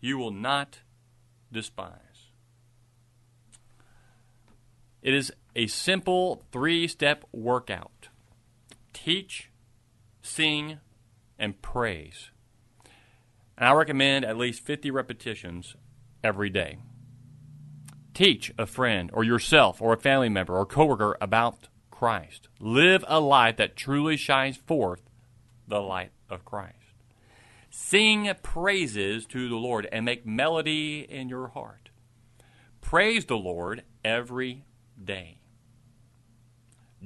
you 0.00 0.16
will 0.16 0.30
not 0.30 0.80
despise. 1.52 2.30
It 5.02 5.14
is 5.14 5.32
a 5.54 5.66
simple 5.66 6.44
three 6.52 6.88
step 6.88 7.24
workout 7.32 8.08
teach, 8.92 9.50
sing, 10.22 10.78
and 11.38 11.60
praise. 11.62 12.30
And 13.58 13.66
I 13.66 13.72
recommend 13.72 14.24
at 14.24 14.36
least 14.36 14.64
50 14.64 14.92
repetitions 14.92 15.74
every 16.22 16.48
day. 16.48 16.78
Teach 18.14 18.52
a 18.56 18.66
friend 18.66 19.10
or 19.12 19.24
yourself 19.24 19.82
or 19.82 19.92
a 19.92 19.98
family 19.98 20.28
member 20.28 20.56
or 20.56 20.64
coworker 20.64 21.16
about 21.20 21.66
Christ. 21.90 22.46
Live 22.60 23.04
a 23.08 23.18
life 23.18 23.56
that 23.56 23.74
truly 23.74 24.16
shines 24.16 24.56
forth 24.56 25.02
the 25.66 25.80
light 25.80 26.12
of 26.30 26.44
Christ. 26.44 26.76
Sing 27.68 28.30
praises 28.44 29.26
to 29.26 29.48
the 29.48 29.56
Lord 29.56 29.88
and 29.90 30.04
make 30.04 30.24
melody 30.24 31.00
in 31.00 31.28
your 31.28 31.48
heart. 31.48 31.90
Praise 32.80 33.24
the 33.24 33.36
Lord 33.36 33.82
every 34.04 34.64
day. 35.02 35.40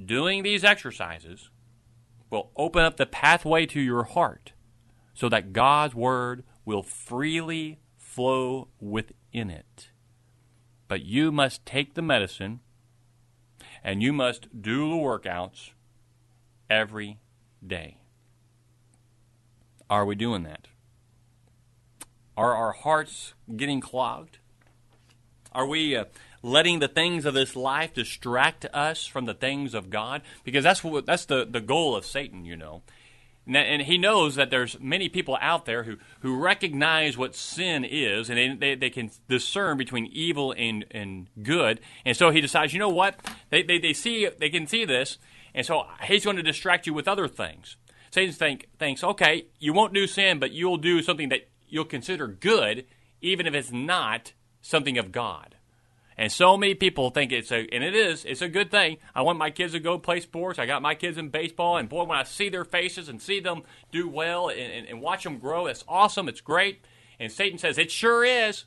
Doing 0.03 0.43
these 0.43 0.63
exercises 0.63 1.49
will 2.29 2.51
open 2.55 2.83
up 2.83 2.97
the 2.97 3.07
pathway 3.07 3.65
to 3.65 3.79
your 3.79 4.03
heart 4.03 4.52
so 5.13 5.29
that 5.29 5.53
God's 5.53 5.95
Word 5.95 6.43
will 6.65 6.83
freely 6.83 7.79
flow 7.97 8.67
within 8.79 9.49
it. 9.49 9.89
But 10.87 11.03
you 11.03 11.31
must 11.31 11.65
take 11.65 11.93
the 11.93 12.01
medicine 12.01 12.59
and 13.83 14.01
you 14.01 14.13
must 14.13 14.61
do 14.61 14.89
the 14.89 14.95
workouts 14.95 15.71
every 16.69 17.19
day. 17.65 17.97
Are 19.89 20.05
we 20.05 20.15
doing 20.15 20.43
that? 20.43 20.67
Are 22.35 22.55
our 22.55 22.71
hearts 22.71 23.33
getting 23.55 23.79
clogged? 23.79 24.39
Are 25.51 25.67
we 25.67 25.95
uh, 25.95 26.05
letting 26.41 26.79
the 26.79 26.87
things 26.87 27.25
of 27.25 27.35
this 27.35 27.55
life 27.55 27.93
distract 27.93 28.65
us 28.73 29.05
from 29.05 29.25
the 29.25 29.35
things 29.35 29.75
of 29.75 29.89
God? 29.89 30.23
Because 30.43 30.63
that's 30.63 30.83
what 30.83 31.05
that's 31.05 31.25
the, 31.25 31.45
the 31.45 31.61
goal 31.61 31.95
of 31.95 32.05
Satan, 32.05 32.43
you 32.43 32.55
know. 32.55 32.81
And 33.45 33.81
he 33.81 33.97
knows 33.97 34.35
that 34.35 34.49
there's 34.51 34.79
many 34.79 35.09
people 35.09 35.37
out 35.41 35.65
there 35.65 35.83
who, 35.83 35.97
who 36.21 36.37
recognize 36.37 37.17
what 37.17 37.35
sin 37.35 37.83
is, 37.83 38.29
and 38.29 38.37
they, 38.37 38.55
they, 38.55 38.75
they 38.75 38.89
can 38.89 39.11
discern 39.27 39.77
between 39.77 40.05
evil 40.05 40.53
and, 40.57 40.85
and 40.91 41.27
good. 41.41 41.81
And 42.05 42.15
so 42.15 42.29
he 42.29 42.39
decides, 42.39 42.71
you 42.71 42.79
know 42.79 42.87
what? 42.89 43.19
They, 43.49 43.61
they, 43.61 43.79
they 43.79 43.91
see 43.91 44.29
they 44.39 44.49
can 44.49 44.65
see 44.65 44.85
this, 44.85 45.17
and 45.53 45.65
so 45.65 45.87
he's 46.03 46.23
going 46.23 46.37
to 46.37 46.43
distract 46.43 46.87
you 46.87 46.93
with 46.93 47.07
other 47.07 47.27
things. 47.27 47.75
Satan 48.11 48.33
think, 48.33 48.67
thinks, 48.79 49.03
okay, 49.03 49.47
you 49.59 49.73
won't 49.73 49.93
do 49.93 50.07
sin, 50.07 50.39
but 50.39 50.51
you'll 50.51 50.77
do 50.77 51.01
something 51.01 51.29
that 51.29 51.49
you'll 51.67 51.83
consider 51.83 52.27
good, 52.27 52.85
even 53.21 53.45
if 53.45 53.53
it's 53.53 53.71
not 53.71 54.31
something 54.61 54.97
of 54.97 55.11
God. 55.11 55.52
And 56.17 56.31
so 56.31 56.57
many 56.57 56.75
people 56.75 57.09
think 57.09 57.31
it's 57.31 57.51
a, 57.51 57.67
and 57.71 57.83
it 57.83 57.95
is, 57.95 58.23
it's 58.25 58.41
a 58.41 58.49
good 58.49 58.69
thing. 58.69 58.97
I 59.15 59.21
want 59.21 59.39
my 59.39 59.49
kids 59.49 59.73
to 59.73 59.79
go 59.79 59.97
play 59.97 60.19
sports. 60.19 60.59
I 60.59 60.65
got 60.65 60.81
my 60.81 60.95
kids 60.95 61.17
in 61.17 61.29
baseball, 61.29 61.77
and 61.77 61.89
boy, 61.89 62.03
when 62.03 62.17
I 62.17 62.23
see 62.23 62.49
their 62.49 62.65
faces 62.65 63.09
and 63.09 63.21
see 63.21 63.39
them 63.39 63.63
do 63.91 64.07
well 64.07 64.49
and, 64.49 64.59
and, 64.59 64.87
and 64.87 65.01
watch 65.01 65.23
them 65.23 65.39
grow, 65.39 65.65
it's 65.67 65.83
awesome. 65.87 66.27
It's 66.27 66.41
great. 66.41 66.85
And 67.19 67.31
Satan 67.31 67.57
says, 67.57 67.77
it 67.77 67.91
sure 67.91 68.23
is. 68.23 68.65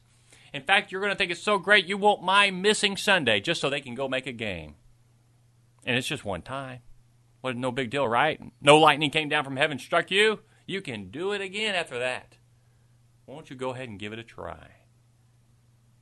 In 0.53 0.63
fact, 0.63 0.91
you're 0.91 1.01
going 1.01 1.13
to 1.13 1.19
think 1.19 1.31
it's 1.31 1.43
so 1.43 1.59
great 1.59 1.87
you 1.87 1.99
won't 1.99 2.23
mind 2.23 2.63
missing 2.63 2.97
Sunday 2.97 3.41
just 3.41 3.61
so 3.61 3.69
they 3.69 3.81
can 3.81 3.95
go 3.95 4.09
make 4.09 4.27
a 4.27 4.33
game. 4.33 4.77
And 5.85 5.97
it's 5.97 6.09
just 6.09 6.25
one 6.25 6.43
time. 6.43 6.81
What 7.43 7.57
no 7.57 7.71
big 7.71 7.91
deal, 7.91 8.09
right? 8.09 8.41
No 8.61 8.79
lightning 8.79 9.11
came 9.11 9.29
down 9.29 9.45
from 9.45 9.57
heaven, 9.57 9.79
struck 9.79 10.11
you. 10.11 10.41
You 10.67 10.81
can 10.81 11.11
do 11.11 11.33
it 11.33 11.41
again 11.41 11.75
after 11.75 11.99
that. 11.99 12.39
Won't 13.27 13.51
you 13.51 13.57
go 13.57 13.71
ahead 13.71 13.89
and 13.89 13.99
give 13.99 14.13
it 14.13 14.19
a 14.19 14.25
try? 14.25 14.76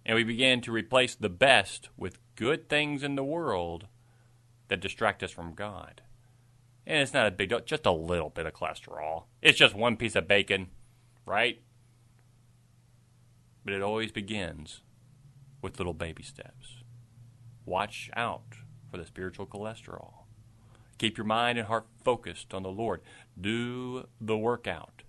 And 0.06 0.16
we 0.16 0.24
begin 0.24 0.60
to 0.62 0.72
replace 0.72 1.14
the 1.14 1.28
best 1.28 1.88
with 1.96 2.18
good 2.36 2.68
things 2.68 3.02
in 3.02 3.16
the 3.16 3.24
world 3.24 3.86
that 4.68 4.80
distract 4.80 5.22
us 5.22 5.30
from 5.30 5.54
God. 5.54 6.02
And 6.86 7.00
it's 7.00 7.14
not 7.14 7.26
a 7.26 7.30
big 7.30 7.48
deal, 7.48 7.60
just 7.60 7.86
a 7.86 7.92
little 7.92 8.30
bit 8.30 8.46
of 8.46 8.52
cholesterol. 8.52 9.24
It's 9.40 9.58
just 9.58 9.74
one 9.74 9.96
piece 9.96 10.16
of 10.16 10.28
bacon, 10.28 10.68
right? 11.24 11.62
But 13.64 13.74
it 13.74 13.82
always 13.82 14.12
begins 14.12 14.82
with 15.62 15.78
little 15.78 15.94
baby 15.94 16.22
steps. 16.22 16.82
Watch 17.64 18.10
out 18.14 18.56
for 18.90 18.98
the 18.98 19.06
spiritual 19.06 19.46
cholesterol. 19.46 20.24
Keep 20.98 21.16
your 21.16 21.24
mind 21.26 21.58
and 21.58 21.66
heart 21.66 21.86
focused 22.04 22.52
on 22.52 22.62
the 22.62 22.68
Lord. 22.68 23.00
Do 23.40 24.06
the 24.20 24.36
workout 24.36 25.02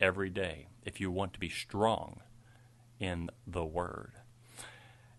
every 0.00 0.30
day 0.30 0.68
if 0.82 1.00
you 1.00 1.10
want 1.10 1.34
to 1.34 1.38
be 1.38 1.50
strong 1.50 2.22
in 2.98 3.28
the 3.46 3.64
Word. 3.64 4.12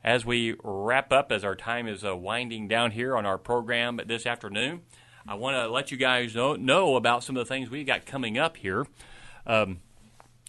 As 0.04 0.26
we 0.26 0.56
wrap 0.64 1.12
up, 1.12 1.32
as 1.32 1.44
our 1.44 1.56
time 1.56 1.88
is 1.88 2.04
uh, 2.04 2.16
winding 2.16 2.68
down 2.68 2.92
here 2.92 3.16
on 3.16 3.26
our 3.26 3.38
program 3.38 4.00
this 4.08 4.26
afternoon, 4.26 4.82
I 5.28 5.36
want 5.36 5.56
to 5.56 5.68
let 5.70 5.92
you 5.92 5.98
guys 5.98 6.34
know, 6.34 6.56
know, 6.56 6.96
about 6.96 7.24
some 7.24 7.38
of 7.38 7.48
the 7.48 7.54
things 7.54 7.70
we've 7.70 7.86
got 7.86 8.08
coming 8.08 8.38
up 8.38 8.58
here. 8.58 8.88
Um, 9.46 9.80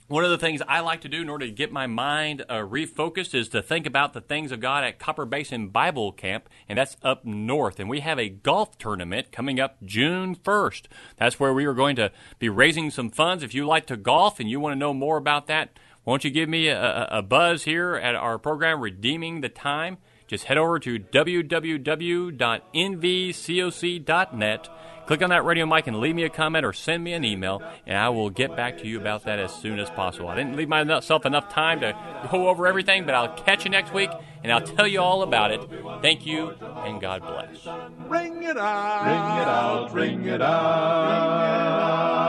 one 0.09 0.25
of 0.25 0.31
the 0.31 0.39
things 0.39 0.61
I 0.69 0.81
like 0.81 1.01
to 1.03 1.09
do 1.09 1.23
in 1.23 1.29
order 1.29 1.47
to 1.47 1.53
get 1.53 1.73
my 1.73 1.87
mind 1.87 2.45
uh, 2.49 2.57
refocused 2.57 3.35
is 3.35 3.49
to 3.51 3.63
think 3.63 3.87
about 3.87 4.13
the 4.13 4.21
things 4.21 4.53
of 4.53 4.61
God 4.61 4.85
at 4.85 4.99
Copper 4.99 5.25
Basin 5.25 5.69
Bible 5.69 6.13
Camp, 6.13 6.49
and 6.69 6.79
that's 6.79 6.97
up 7.03 7.25
north. 7.25 7.79
And 7.79 7.89
we 7.89 8.01
have 8.01 8.19
a 8.19 8.29
golf 8.29 8.77
tournament 8.77 9.33
coming 9.33 9.61
up 9.61 9.83
June 9.83 10.35
1st. 10.35 10.83
That's 11.17 11.41
where 11.41 11.55
we 11.55 11.65
are 11.65 11.75
going 11.75 11.97
to 11.97 12.11
be 12.39 12.49
raising 12.49 12.91
some 12.91 13.11
funds. 13.11 13.43
If 13.43 13.55
you 13.55 13.67
like 13.67 13.87
to 13.87 13.97
golf 13.97 14.41
and 14.41 14.51
you 14.51 14.61
want 14.61 14.75
to 14.75 14.79
know 14.79 14.93
more 14.93 15.17
about 15.17 15.47
that, 15.47 15.79
won't 16.05 16.25
you 16.25 16.31
give 16.31 16.49
me 16.49 16.69
a, 16.69 17.09
a 17.11 17.23
buzz 17.23 17.65
here 17.65 17.95
at 17.95 18.15
our 18.15 18.39
program, 18.39 18.81
Redeeming 18.81 19.41
the 19.41 19.49
Time? 19.49 19.99
Just 20.27 20.45
head 20.45 20.57
over 20.59 20.79
to 20.79 20.99
www.nvcoc.net 20.99 21.89
Click 25.07 25.21
on 25.23 25.31
that 25.31 25.45
radio 25.45 25.67
mic 25.67 25.87
and 25.89 25.99
leave 25.99 26.15
me 26.15 26.23
a 26.23 26.29
comment 26.31 26.65
or 26.65 26.73
send 26.73 27.03
me 27.03 27.13
an 27.13 27.25
email, 27.25 27.61
and 27.87 27.99
I 27.99 28.09
will 28.11 28.31
get 28.31 28.55
back 28.57 28.79
to 28.79 28.87
you 28.87 29.01
about 29.01 29.25
that 29.25 29.41
as 29.41 29.53
soon 29.53 29.81
as 29.81 29.91
possible. 29.91 30.29
I 30.29 30.37
didn't 30.37 30.57
leave 30.57 30.69
myself 30.69 31.27
enough 31.27 31.49
time 31.49 31.81
to 31.81 31.93
go 32.31 32.49
over 32.49 32.67
everything, 32.69 33.05
but 33.05 33.15
I'll 33.15 33.35
catch 33.35 33.65
you 33.65 33.71
next 33.71 33.93
week, 33.93 34.11
and 34.45 34.53
I'll 34.53 34.61
tell 34.61 34.87
you 34.87 35.01
all 35.01 35.23
about 35.23 35.51
it. 35.51 35.61
Thank 36.03 36.25
you, 36.25 36.51
and 36.61 37.01
God 37.01 37.23
bless. 37.23 37.67
Ring 38.09 38.45
it 38.45 38.57
out, 38.57 39.05
ring 39.05 39.17
it 39.43 39.49
out, 39.49 39.93
ring 39.93 40.27
it 40.27 40.41
out. 40.41 42.23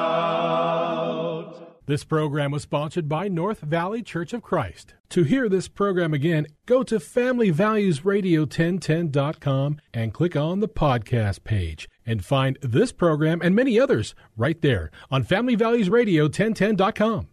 This 1.86 2.06
program 2.06 2.52
was 2.52 2.62
sponsored 2.62 3.10
by 3.10 3.28
North 3.28 3.60
Valley 3.60 4.02
Church 4.02 4.32
of 4.32 4.42
Christ. 4.42 4.94
To 5.10 5.24
hear 5.24 5.50
this 5.50 5.68
program 5.68 6.14
again, 6.14 6.48
go 6.66 6.82
to 6.84 6.96
FamilyValuesRadio1010.com 6.96 9.82
and 9.94 10.14
click 10.14 10.38
on 10.38 10.62
the 10.62 10.70
podcast 10.70 11.44
page 11.44 11.90
and 12.06 12.24
find 12.24 12.58
this 12.62 12.94
program 12.94 13.42
and 13.44 13.54
many 13.54 13.78
others 13.78 14.16
right 14.38 14.62
there 14.62 14.92
on 15.12 15.26
FamilyValuesRadio1010.com. 15.26 17.33